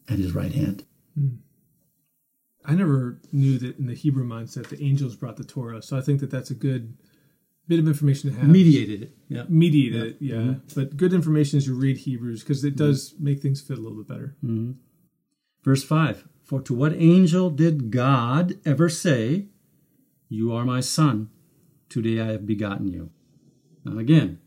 at 0.09 0.17
his 0.17 0.33
right 0.33 0.51
hand. 0.51 0.83
Hmm. 1.17 1.35
I 2.65 2.73
never 2.73 3.19
knew 3.31 3.59
that 3.59 3.77
in 3.77 3.85
the 3.85 3.93
Hebrew 3.93 4.25
mindset 4.25 4.69
the 4.69 4.83
angels 4.83 5.15
brought 5.15 5.37
the 5.37 5.43
Torah, 5.43 5.83
so 5.83 5.97
I 5.97 6.01
think 6.01 6.19
that 6.21 6.31
that's 6.31 6.49
a 6.49 6.55
good 6.55 6.97
bit 7.67 7.79
of 7.79 7.87
information 7.87 8.31
to 8.31 8.39
have. 8.39 8.49
Mediated 8.49 9.03
it. 9.03 9.17
Yeah. 9.29 9.43
Mediate 9.47 9.95
it, 9.95 10.17
yeah. 10.19 10.35
Mm-hmm. 10.35 10.79
But 10.79 10.97
good 10.97 11.13
information 11.13 11.57
as 11.57 11.67
you 11.67 11.75
read 11.75 11.97
Hebrews 11.97 12.41
because 12.41 12.63
it 12.63 12.75
mm-hmm. 12.75 12.85
does 12.85 13.13
make 13.19 13.41
things 13.41 13.61
fit 13.61 13.77
a 13.77 13.81
little 13.81 13.97
bit 13.97 14.07
better. 14.07 14.35
Mm-hmm. 14.43 14.71
Verse 15.63 15.83
5 15.83 16.27
For 16.43 16.61
to 16.61 16.73
what 16.73 16.93
angel 16.93 17.49
did 17.49 17.91
God 17.91 18.55
ever 18.65 18.89
say, 18.89 19.45
You 20.29 20.53
are 20.53 20.65
my 20.65 20.79
son, 20.79 21.29
today 21.89 22.19
I 22.19 22.31
have 22.31 22.47
begotten 22.47 22.87
you? 22.87 23.11
Now, 23.83 23.99
again, 23.99 24.39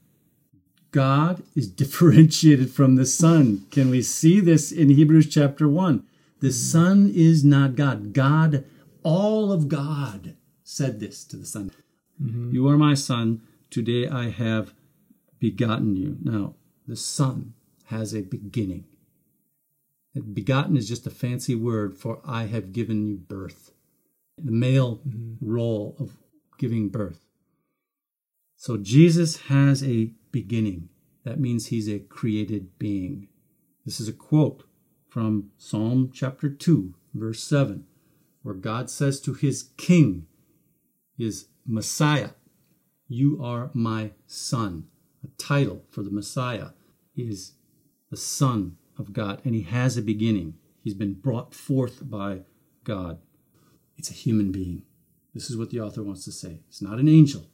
God 0.91 1.43
is 1.55 1.69
differentiated 1.83 2.71
from 2.71 2.97
the 2.97 3.07
Son. 3.07 3.67
Can 3.71 3.91
we 3.91 4.03
see 4.03 4.41
this 4.41 4.73
in 4.73 4.91
Hebrews 4.91 5.29
chapter 5.29 5.69
1? 5.69 6.05
The 6.41 6.53
Son 6.53 7.11
is 7.15 7.45
not 7.45 7.77
God. 7.77 8.13
God, 8.13 8.65
all 9.03 9.53
of 9.53 9.69
God, 9.69 10.35
said 10.65 11.01
this 11.01 11.25
to 11.25 11.37
the 11.37 11.47
Son. 11.47 11.71
Mm-hmm. 12.23 12.53
You 12.53 12.69
are 12.69 12.77
my 12.77 12.95
Son, 12.95 13.43
today 13.71 14.09
I 14.09 14.31
have 14.31 14.75
begotten 15.39 15.97
you. 15.97 16.19
Now, 16.23 16.55
the 16.87 16.97
Son 16.97 17.55
has 17.87 18.15
a 18.15 18.23
beginning. 18.23 18.85
Begotten 20.35 20.77
is 20.77 20.89
just 20.89 21.07
a 21.07 21.11
fancy 21.11 21.55
word 21.55 21.97
for 21.97 22.21
I 22.25 22.47
have 22.47 22.73
given 22.73 23.07
you 23.07 23.17
birth. 23.17 23.73
The 24.45 24.53
male 24.53 24.99
mm-hmm. 24.99 25.35
role 25.41 25.97
of 25.99 26.17
giving 26.59 26.89
birth. 26.89 27.25
So 28.57 28.77
Jesus 28.77 29.43
has 29.43 29.85
a 29.85 30.13
beginning. 30.33 30.89
That 31.25 31.39
means 31.39 31.67
he's 31.67 31.89
a 31.89 31.99
created 31.99 32.79
being. 32.79 33.29
This 33.85 34.01
is 34.01 34.09
a 34.09 34.13
quote 34.13 34.65
from 35.09 35.51
Psalm 35.57 36.11
chapter 36.13 36.51
2, 36.51 36.95
verse 37.15 37.43
7, 37.43 37.85
where 38.43 38.55
God 38.55 38.91
says 38.91 39.21
to 39.21 39.35
his 39.35 39.71
king, 39.77 40.27
his 41.17 41.47
Messiah, 41.67 42.31
You 43.09 43.43
are 43.43 43.71
my 43.75 44.13
son. 44.27 44.89
A 45.25 45.29
title 45.43 45.85
for 45.91 46.03
the 46.03 46.11
Messiah 46.11 46.69
is 47.17 47.53
the 48.11 48.17
Son 48.17 48.77
of 48.99 49.13
God, 49.13 49.41
and 49.45 49.55
he 49.55 49.63
has 49.63 49.97
a 49.97 50.03
beginning. 50.03 50.55
He's 50.83 50.95
been 50.95 51.15
brought 51.15 51.55
forth 51.55 52.09
by 52.09 52.41
God. 52.85 53.19
It's 53.99 54.11
a 54.11 54.15
human 54.15 54.53
being. 54.53 54.85
This 55.35 55.51
is 55.51 55.57
what 55.57 55.71
the 55.71 55.81
author 55.81 56.03
wants 56.03 56.25
to 56.25 56.33
say. 56.33 56.61
It's 56.69 56.81
not 56.81 56.99
an 56.99 57.09
angel 57.09 57.47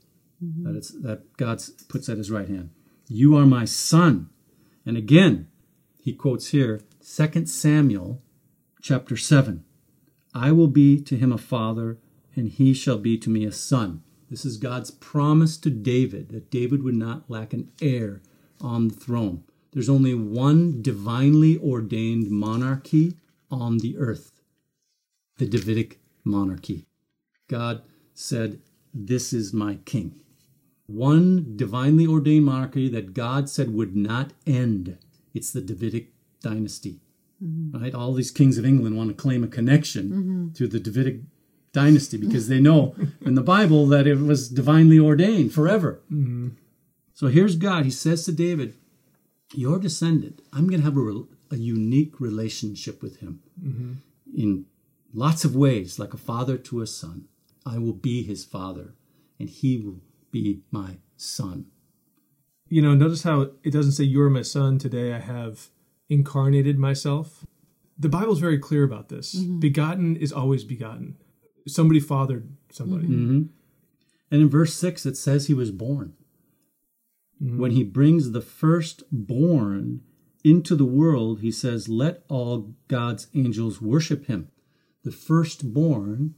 mm-hmm. 0.43 0.65
that 0.65 0.77
it's 0.77 0.91
that 0.91 1.37
God 1.37 1.63
puts 1.89 2.09
at 2.09 2.19
his 2.19 2.31
right 2.31 2.49
hand. 2.49 2.71
You 3.09 3.37
are 3.37 3.47
my 3.47 3.65
son. 3.65 4.31
And 4.87 4.97
again, 4.97 5.49
he 6.01 6.13
quotes 6.13 6.49
here 6.49 6.83
2 7.05 7.47
Samuel 7.47 8.23
chapter 8.83 9.17
7. 9.17 9.65
I 10.35 10.53
will 10.53 10.69
be 10.69 11.01
to 11.01 11.17
him 11.17 11.33
a 11.33 11.39
father, 11.39 11.99
and 12.35 12.49
he 12.49 12.75
shall 12.75 12.99
be 12.99 13.17
to 13.19 13.31
me 13.31 13.45
a 13.45 13.53
son. 13.53 14.03
This 14.31 14.45
is 14.45 14.57
God's 14.57 14.91
promise 14.91 15.57
to 15.59 15.71
David 15.71 16.31
that 16.31 16.51
David 16.51 16.83
would 16.83 16.95
not 16.95 17.31
lack 17.31 17.53
an 17.53 17.71
heir 17.81 18.21
on 18.61 18.89
the 18.89 18.95
throne. 18.95 19.45
There's 19.73 19.89
only 19.89 20.15
one 20.15 20.83
divinely 20.83 21.59
ordained 21.59 22.31
monarchy 22.31 23.15
on 23.51 23.79
the 23.79 23.97
earth 23.97 24.35
the 25.39 25.47
Davidic 25.47 26.01
monarchy. 26.25 26.87
God 27.49 27.83
said, 28.15 28.61
This 28.93 29.33
is 29.33 29.53
my 29.53 29.77
king. 29.85 30.21
One 30.87 31.57
divinely 31.57 32.07
ordained 32.07 32.45
monarchy 32.45 32.89
that 32.91 33.15
God 33.15 33.49
said 33.49 33.75
would 33.75 33.97
not 33.97 34.33
end. 34.47 34.99
It's 35.33 35.53
the 35.53 35.61
Davidic 35.61 36.13
dynasty. 36.43 37.01
Mm-hmm. 37.43 37.83
Right? 37.83 37.95
All 37.95 38.13
these 38.13 38.31
kings 38.31 38.59
of 38.59 38.65
England 38.65 38.97
want 38.97 39.09
to 39.11 39.15
claim 39.15 39.43
a 39.43 39.49
connection 39.49 40.11
mm-hmm. 40.11 40.53
to 40.53 40.69
the 40.69 40.81
Davidic 40.81 41.21
dynasty 41.73 42.17
because 42.17 42.49
they 42.49 42.61
know 42.61 42.95
in 43.23 43.35
the 43.35 43.43
Bible 43.43 43.87
that 43.87 44.07
it 44.07 44.19
was 44.19 44.49
divinely 44.49 44.99
ordained 44.99 45.53
forever. 45.53 46.01
Mm-hmm. 46.13 46.51
So 47.15 47.29
here's 47.29 47.57
God. 47.57 47.85
He 47.85 47.91
says 47.91 48.25
to 48.27 48.33
David, 48.33 48.75
Your 49.55 49.79
descendant, 49.79 50.43
I'm 50.53 50.69
going 50.69 50.81
to 50.81 50.85
have 50.85 50.97
a, 50.97 51.25
a 51.51 51.57
unique 51.57 52.21
relationship 52.21 53.03
with 53.03 53.21
him 53.21 53.41
in 54.37 54.67
lots 55.15 55.45
of 55.45 55.57
ways, 55.57 55.99
like 55.99 56.13
a 56.13 56.19
father 56.19 56.59
to 56.59 56.83
a 56.83 56.87
son. 56.87 57.29
I 57.65 57.79
will 57.79 57.95
be 57.95 58.23
his 58.23 58.45
father, 58.45 58.95
and 59.39 59.49
he 59.49 59.79
will 59.79 60.01
be 60.31 60.63
my 60.71 60.99
son. 61.17 61.67
You 62.69 62.83
know, 62.83 62.95
notice 62.95 63.23
how 63.23 63.53
it 63.63 63.71
doesn't 63.71 63.93
say, 63.93 64.05
You 64.05 64.23
are 64.23 64.31
my 64.31 64.43
son, 64.43 64.79
today 64.79 65.13
I 65.13 65.21
have 65.21 65.69
incarnated 66.09 66.79
myself. 66.79 67.47
The 67.99 68.09
Bible's 68.09 68.41
very 68.41 68.59
clear 68.59 68.83
about 68.83 69.09
this. 69.09 69.35
Mm-hmm. 69.35 69.61
Begotten 69.61 70.17
is 70.17 70.33
always 70.33 70.65
begotten. 70.65 71.17
Somebody 71.67 72.01
fathered 72.01 72.51
somebody. 72.71 73.07
Mm-hmm. 73.07 73.25
Mm-hmm. 73.25 73.43
And 74.31 74.43
in 74.43 74.51
verse 74.51 74.75
6, 74.75 75.07
it 75.07 75.17
says 75.17 75.47
he 75.47 75.55
was 75.55 75.71
born. 75.71 76.15
When 77.41 77.73
he 77.73 77.85
brings 77.85 78.31
the 78.31 78.41
firstborn 78.41 80.01
into 80.43 80.75
the 80.75 80.85
world, 80.85 81.41
he 81.41 81.51
says, 81.51 81.89
Let 81.89 82.23
all 82.29 82.75
God's 82.89 83.27
angels 83.35 83.83
worship 83.83 84.27
him. 84.27 84.51
The 85.05 85.13
firstborn 85.13 86.35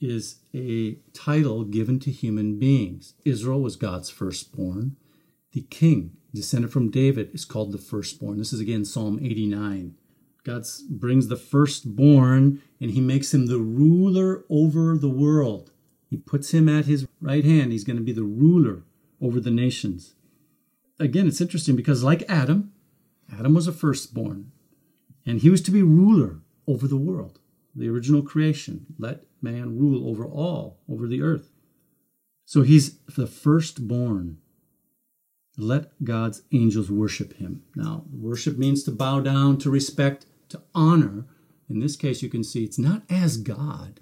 is 0.00 0.40
a 0.54 0.96
title 1.12 1.64
given 1.64 2.00
to 2.00 2.10
human 2.10 2.58
beings. 2.58 3.14
Israel 3.24 3.60
was 3.60 3.76
God's 3.76 4.10
firstborn. 4.10 4.96
The 5.52 5.62
king, 5.62 6.16
descended 6.34 6.72
from 6.72 6.90
David, 6.90 7.30
is 7.32 7.44
called 7.44 7.72
the 7.72 7.78
firstborn. 7.78 8.38
This 8.38 8.52
is 8.52 8.60
again 8.60 8.84
Psalm 8.84 9.18
89. 9.22 9.94
God 10.42 10.64
brings 10.88 11.28
the 11.28 11.36
firstborn 11.36 12.62
and 12.80 12.90
he 12.90 13.00
makes 13.00 13.34
him 13.34 13.46
the 13.46 13.58
ruler 13.58 14.44
over 14.48 14.96
the 14.96 15.08
world. 15.08 15.70
He 16.08 16.16
puts 16.16 16.52
him 16.52 16.68
at 16.68 16.86
his 16.86 17.06
right 17.20 17.44
hand. 17.44 17.72
He's 17.72 17.84
going 17.84 17.98
to 17.98 18.02
be 18.02 18.12
the 18.12 18.24
ruler 18.24 18.82
over 19.20 19.38
the 19.38 19.50
nations. 19.50 20.14
Again, 20.98 21.28
it's 21.28 21.40
interesting 21.40 21.76
because, 21.76 22.02
like 22.02 22.24
Adam, 22.28 22.72
Adam 23.32 23.54
was 23.54 23.68
a 23.68 23.72
firstborn 23.72 24.50
and 25.24 25.40
he 25.40 25.50
was 25.50 25.60
to 25.62 25.70
be 25.70 25.82
ruler 25.82 26.40
over 26.66 26.88
the 26.88 26.96
world, 26.96 27.38
the 27.74 27.88
original 27.88 28.22
creation. 28.22 28.86
Let 28.98 29.24
man 29.42 29.78
rule 29.78 30.08
over 30.08 30.24
all, 30.24 30.80
over 30.88 31.06
the 31.06 31.22
earth. 31.22 31.50
So 32.44 32.62
he's 32.62 32.98
the 33.16 33.26
firstborn. 33.26 34.38
Let 35.56 36.02
God's 36.02 36.42
angels 36.52 36.90
worship 36.90 37.34
him. 37.34 37.62
Now, 37.76 38.04
worship 38.12 38.58
means 38.58 38.82
to 38.84 38.90
bow 38.90 39.20
down, 39.20 39.58
to 39.58 39.70
respect, 39.70 40.26
to 40.48 40.62
honor. 40.74 41.26
In 41.68 41.80
this 41.80 41.96
case, 41.96 42.22
you 42.22 42.28
can 42.28 42.42
see 42.42 42.64
it's 42.64 42.78
not 42.78 43.02
as 43.10 43.36
God, 43.36 44.00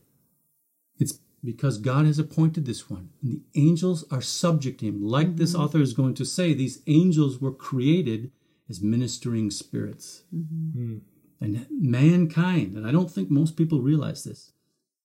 it's 0.98 1.18
because 1.44 1.78
God 1.78 2.06
has 2.06 2.18
appointed 2.18 2.64
this 2.64 2.90
one. 2.90 3.10
And 3.22 3.32
the 3.32 3.42
angels 3.54 4.04
are 4.10 4.20
subject 4.20 4.80
to 4.80 4.86
him. 4.86 5.02
Like 5.02 5.36
this 5.36 5.52
mm-hmm. 5.52 5.62
author 5.62 5.80
is 5.80 5.92
going 5.92 6.14
to 6.14 6.24
say, 6.24 6.52
these 6.52 6.82
angels 6.86 7.40
were 7.40 7.52
created 7.52 8.32
as 8.68 8.82
ministering 8.82 9.50
spirits. 9.50 10.22
Mm-hmm. 10.34 10.70
Hmm. 10.70 10.98
And 11.40 11.66
mankind, 11.70 12.76
and 12.76 12.86
I 12.86 12.90
don't 12.90 13.10
think 13.10 13.30
most 13.30 13.56
people 13.56 13.80
realize 13.80 14.24
this, 14.24 14.52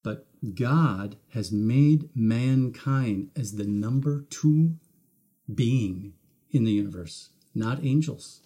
but 0.04 0.28
God 0.56 1.18
has 1.34 1.52
made 1.52 2.10
mankind 2.16 3.30
as 3.36 3.54
the 3.54 3.66
number 3.66 4.26
two 4.30 4.76
being 5.54 6.14
in 6.50 6.64
the 6.64 6.72
universe, 6.72 7.30
not 7.54 7.84
angels. 7.84 8.42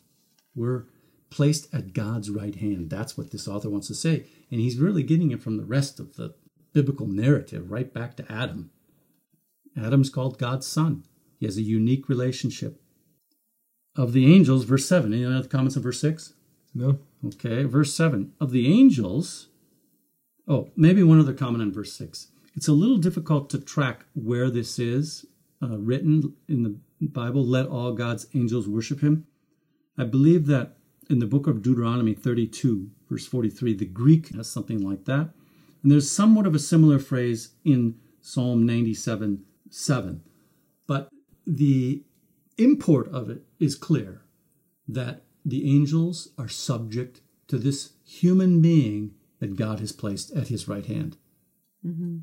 We're 0.55 0.85
placed 1.29 1.73
at 1.73 1.93
God's 1.93 2.29
right 2.29 2.55
hand. 2.55 2.89
That's 2.89 3.17
what 3.17 3.31
this 3.31 3.47
author 3.47 3.69
wants 3.69 3.87
to 3.87 3.95
say. 3.95 4.25
And 4.51 4.59
he's 4.59 4.77
really 4.77 5.03
getting 5.03 5.31
it 5.31 5.41
from 5.41 5.57
the 5.57 5.65
rest 5.65 5.99
of 5.99 6.15
the 6.15 6.35
biblical 6.73 7.07
narrative, 7.07 7.71
right 7.71 7.93
back 7.93 8.15
to 8.17 8.31
Adam. 8.31 8.71
Adam's 9.75 10.09
called 10.09 10.39
God's 10.39 10.67
son. 10.67 11.03
He 11.39 11.45
has 11.45 11.57
a 11.57 11.61
unique 11.61 12.09
relationship. 12.09 12.81
Of 13.95 14.13
the 14.13 14.31
angels, 14.31 14.63
verse 14.63 14.85
7. 14.87 15.11
Any 15.11 15.25
other 15.25 15.47
comments 15.47 15.75
on 15.75 15.83
verse 15.83 15.99
6? 16.01 16.33
No. 16.77 16.99
Okay, 17.25 17.63
verse 17.63 17.95
7. 17.95 18.33
Of 18.39 18.51
the 18.51 18.71
angels, 18.71 19.47
oh, 20.47 20.69
maybe 20.75 21.01
one 21.01 21.19
other 21.19 21.33
comment 21.33 21.63
on 21.63 21.71
verse 21.71 21.91
6. 21.93 22.27
It's 22.55 22.67
a 22.67 22.73
little 22.73 22.97
difficult 22.97 23.49
to 23.49 23.59
track 23.59 24.05
where 24.13 24.51
this 24.51 24.77
is 24.77 25.25
uh, 25.61 25.77
written 25.79 26.35
in 26.47 26.61
the 26.61 27.07
Bible. 27.07 27.43
Let 27.43 27.65
all 27.65 27.93
God's 27.93 28.27
angels 28.35 28.67
worship 28.67 29.01
him. 29.01 29.25
I 29.97 30.03
believe 30.03 30.45
that 30.47 30.77
in 31.09 31.17
the 31.17 31.25
book 31.25 31.47
of 31.47 31.63
Deuteronomy 31.63 32.13
32, 32.13 32.91
verse 33.09 33.25
43, 33.25 33.73
the 33.73 33.85
Greek 33.85 34.35
has 34.35 34.47
something 34.47 34.79
like 34.79 35.05
that. 35.05 35.31
And 35.81 35.91
there's 35.91 36.11
somewhat 36.11 36.45
of 36.45 36.53
a 36.53 36.59
similar 36.59 36.99
phrase 36.99 37.53
in 37.65 37.95
Psalm 38.21 38.67
97 38.67 39.43
7. 39.71 40.21
But 40.85 41.09
the 41.47 42.03
import 42.59 43.07
of 43.11 43.31
it 43.31 43.41
is 43.59 43.75
clear 43.75 44.21
that 44.87 45.23
the 45.47 45.73
angels 45.73 46.29
are 46.37 46.49
subject 46.49 47.21
to 47.47 47.57
this 47.57 47.93
human 48.03 48.61
being 48.61 49.13
that 49.39 49.55
God 49.55 49.79
has 49.79 49.91
placed 49.91 50.35
at 50.35 50.49
his 50.49 50.67
right 50.67 50.85
hand. 50.85 51.17
Mm-hmm. 51.85 52.17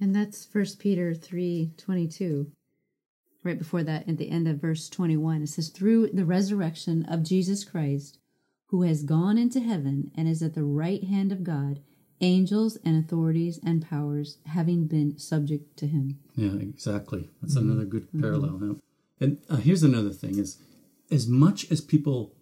And 0.00 0.16
that's 0.16 0.44
First 0.44 0.78
Peter 0.78 1.14
three 1.14 1.72
twenty 1.76 2.08
two. 2.08 2.50
Right 3.44 3.58
before 3.58 3.82
that, 3.82 4.08
at 4.08 4.18
the 4.18 4.30
end 4.30 4.46
of 4.46 4.60
verse 4.60 4.88
21, 4.88 5.42
it 5.42 5.48
says, 5.48 5.68
Through 5.68 6.10
the 6.12 6.24
resurrection 6.24 7.04
of 7.06 7.24
Jesus 7.24 7.64
Christ, 7.64 8.18
who 8.66 8.82
has 8.82 9.02
gone 9.02 9.36
into 9.36 9.58
heaven 9.58 10.12
and 10.16 10.28
is 10.28 10.42
at 10.42 10.54
the 10.54 10.62
right 10.62 11.02
hand 11.02 11.32
of 11.32 11.42
God, 11.42 11.80
angels 12.20 12.78
and 12.84 13.04
authorities 13.04 13.58
and 13.66 13.84
powers 13.84 14.38
having 14.46 14.86
been 14.86 15.18
subject 15.18 15.76
to 15.78 15.88
him. 15.88 16.20
Yeah, 16.36 16.52
exactly. 16.52 17.30
That's 17.40 17.56
mm-hmm. 17.56 17.70
another 17.70 17.84
good 17.84 18.08
parallel. 18.12 18.50
Mm-hmm. 18.50 18.72
And 19.20 19.38
uh, 19.50 19.56
here's 19.56 19.82
another 19.82 20.10
thing: 20.10 20.38
is 20.38 20.58
as 21.12 21.28
much 21.28 21.70
as 21.70 21.80
people 21.80 22.34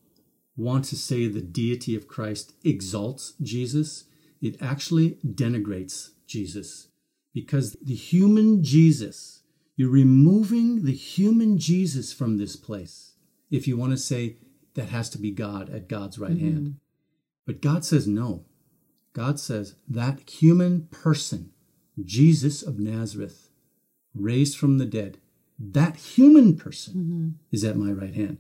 want 0.57 0.85
to 0.87 0.97
say 0.97 1.27
the 1.27 1.41
deity 1.41 1.97
of 1.97 2.09
Christ 2.09 2.55
exalts 2.65 3.35
Jesus, 3.43 4.05
it 4.41 4.57
actually 4.61 5.19
denigrates 5.25 6.11
Jesus 6.27 6.89
because 7.35 7.77
the 7.83 7.95
human 7.95 8.63
Jesus, 8.63 9.43
you're 9.77 9.91
removing 9.91 10.85
the 10.85 10.95
human 10.95 11.59
Jesus 11.59 12.13
from 12.13 12.37
this 12.37 12.57
place. 12.57 13.15
If 13.51 13.67
you 13.67 13.77
want 13.77 13.93
to 13.93 13.99
say 13.99 14.37
that 14.75 14.89
has 14.89 15.11
to 15.11 15.19
be 15.19 15.31
God 15.31 15.71
at 15.71 15.89
God's 15.89 16.19
right 16.19 16.31
mm-hmm. 16.31 16.53
hand. 16.53 16.77
But 17.47 17.63
God 17.63 17.85
says 17.85 18.07
no. 18.07 18.45
God 19.13 19.41
says 19.41 19.75
that 19.89 20.29
human 20.31 20.87
person, 20.91 21.51
Jesus 22.03 22.63
of 22.63 22.79
Nazareth, 22.79 23.51
raised 24.15 24.57
from 24.57 24.79
the 24.79 24.87
dead, 24.87 25.19
that 25.59 25.97
human 25.97 26.57
person 26.57 26.95
mm-hmm. 26.95 27.29
is 27.51 27.65
at 27.65 27.77
my 27.77 27.91
right 27.91 28.15
hand. 28.15 28.39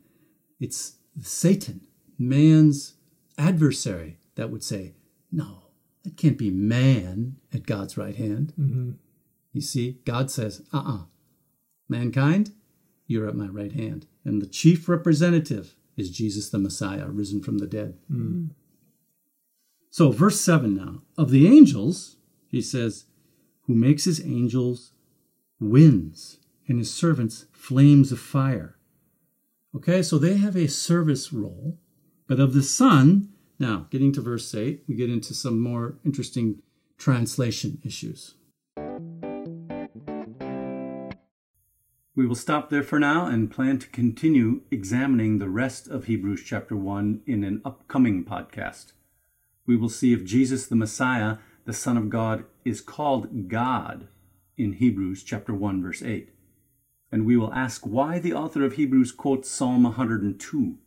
It's 0.60 0.96
Satan, 1.20 1.80
man's 2.18 2.94
adversary, 3.36 4.18
that 4.36 4.50
would 4.50 4.62
say, 4.62 4.94
No, 5.32 5.64
it 6.04 6.16
can't 6.16 6.38
be 6.38 6.50
man 6.50 7.36
at 7.52 7.66
God's 7.66 7.96
right 7.96 8.14
hand. 8.14 8.52
Mm-hmm. 8.58 8.90
You 9.52 9.60
see, 9.60 9.98
God 10.04 10.30
says, 10.30 10.62
Uh 10.72 10.78
uh-uh. 10.78 10.94
uh 10.94 11.02
Mankind, 11.88 12.52
you're 13.06 13.26
at 13.26 13.34
my 13.34 13.48
right 13.48 13.72
hand. 13.72 14.06
And 14.24 14.40
the 14.40 14.46
chief 14.46 14.88
representative 14.88 15.74
is 15.96 16.10
Jesus 16.10 16.50
the 16.50 16.58
Messiah, 16.58 17.06
risen 17.08 17.42
from 17.42 17.58
the 17.58 17.66
dead. 17.66 17.98
Mm-hmm. 18.10 18.46
So, 19.90 20.12
verse 20.12 20.40
7 20.40 20.76
now. 20.76 21.02
Of 21.18 21.30
the 21.30 21.48
angels, 21.48 22.16
he 22.46 22.62
says, 22.62 23.06
who 23.62 23.74
makes 23.74 24.04
his 24.04 24.24
angels 24.24 24.92
winds 25.58 26.38
and 26.68 26.78
his 26.78 26.92
servants 26.92 27.46
flames 27.52 28.12
of 28.12 28.20
fire. 28.20 28.76
Okay, 29.72 30.02
so 30.02 30.18
they 30.18 30.36
have 30.36 30.56
a 30.56 30.66
service 30.66 31.32
role. 31.32 31.78
But 32.26 32.40
of 32.40 32.54
the 32.54 32.62
Son, 32.62 33.28
now 33.60 33.86
getting 33.90 34.12
to 34.12 34.20
verse 34.20 34.52
8, 34.52 34.82
we 34.88 34.96
get 34.96 35.10
into 35.10 35.32
some 35.32 35.60
more 35.60 35.96
interesting 36.04 36.60
translation 36.98 37.80
issues. 37.84 38.34
We 42.16 42.26
will 42.26 42.34
stop 42.34 42.68
there 42.68 42.82
for 42.82 42.98
now 42.98 43.26
and 43.26 43.50
plan 43.50 43.78
to 43.78 43.88
continue 43.88 44.62
examining 44.72 45.38
the 45.38 45.48
rest 45.48 45.86
of 45.86 46.06
Hebrews 46.06 46.42
chapter 46.44 46.74
1 46.74 47.22
in 47.26 47.44
an 47.44 47.62
upcoming 47.64 48.24
podcast. 48.24 48.92
We 49.66 49.76
will 49.76 49.88
see 49.88 50.12
if 50.12 50.24
Jesus 50.24 50.66
the 50.66 50.74
Messiah, 50.74 51.36
the 51.64 51.72
Son 51.72 51.96
of 51.96 52.10
God, 52.10 52.44
is 52.64 52.80
called 52.80 53.48
God 53.48 54.08
in 54.58 54.74
Hebrews 54.74 55.22
chapter 55.22 55.54
1 55.54 55.80
verse 55.80 56.02
8 56.02 56.30
and 57.12 57.26
we 57.26 57.36
will 57.36 57.52
ask 57.52 57.86
why 57.86 58.18
the 58.18 58.32
author 58.32 58.64
of 58.64 58.74
Hebrews 58.74 59.12
quotes 59.12 59.50
Psalm 59.50 59.82
102, 59.82 60.78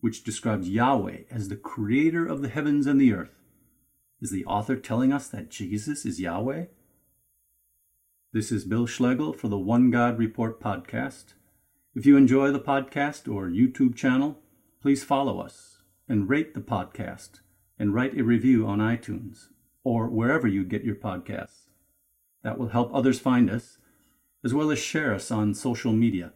which 0.00 0.22
describes 0.22 0.68
Yahweh 0.68 1.22
as 1.30 1.48
the 1.48 1.56
creator 1.56 2.26
of 2.26 2.42
the 2.42 2.48
heavens 2.48 2.86
and 2.86 3.00
the 3.00 3.12
earth. 3.12 3.42
Is 4.20 4.30
the 4.30 4.44
author 4.44 4.76
telling 4.76 5.12
us 5.12 5.28
that 5.28 5.50
Jesus 5.50 6.06
is 6.06 6.20
Yahweh? 6.20 6.66
This 8.32 8.50
is 8.50 8.64
Bill 8.64 8.86
Schlegel 8.86 9.32
for 9.32 9.48
the 9.48 9.58
One 9.58 9.90
God 9.90 10.18
Report 10.18 10.60
podcast. 10.60 11.34
If 11.94 12.06
you 12.06 12.16
enjoy 12.16 12.50
the 12.50 12.60
podcast 12.60 13.32
or 13.32 13.48
YouTube 13.48 13.94
channel, 13.94 14.40
please 14.80 15.04
follow 15.04 15.40
us 15.40 15.78
and 16.08 16.28
rate 16.28 16.54
the 16.54 16.60
podcast 16.60 17.40
and 17.78 17.94
write 17.94 18.18
a 18.18 18.24
review 18.24 18.66
on 18.66 18.78
iTunes 18.78 19.48
or 19.82 20.08
wherever 20.08 20.48
you 20.48 20.64
get 20.64 20.84
your 20.84 20.96
podcasts. 20.96 21.68
That 22.42 22.58
will 22.58 22.68
help 22.68 22.90
others 22.92 23.20
find 23.20 23.50
us 23.50 23.78
as 24.44 24.52
well 24.52 24.70
as 24.70 24.78
share 24.78 25.14
us 25.14 25.30
on 25.30 25.54
social 25.54 25.92
media. 25.92 26.32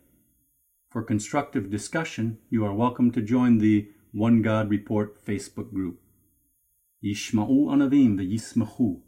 For 0.91 1.03
constructive 1.03 1.71
discussion, 1.71 2.39
you 2.49 2.65
are 2.65 2.73
welcome 2.73 3.11
to 3.13 3.21
join 3.21 3.59
the 3.59 3.91
One 4.13 4.41
God 4.41 4.71
Report 4.71 5.23
Facebook 5.23 5.71
group. 5.71 6.01
Yishma'u 7.05 7.67
anavim 7.67 8.17
v'yismachu. 8.17 9.03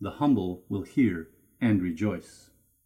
The 0.00 0.10
humble 0.10 0.64
will 0.68 0.82
hear 0.82 1.30
and 1.60 1.80
rejoice. 1.80 2.50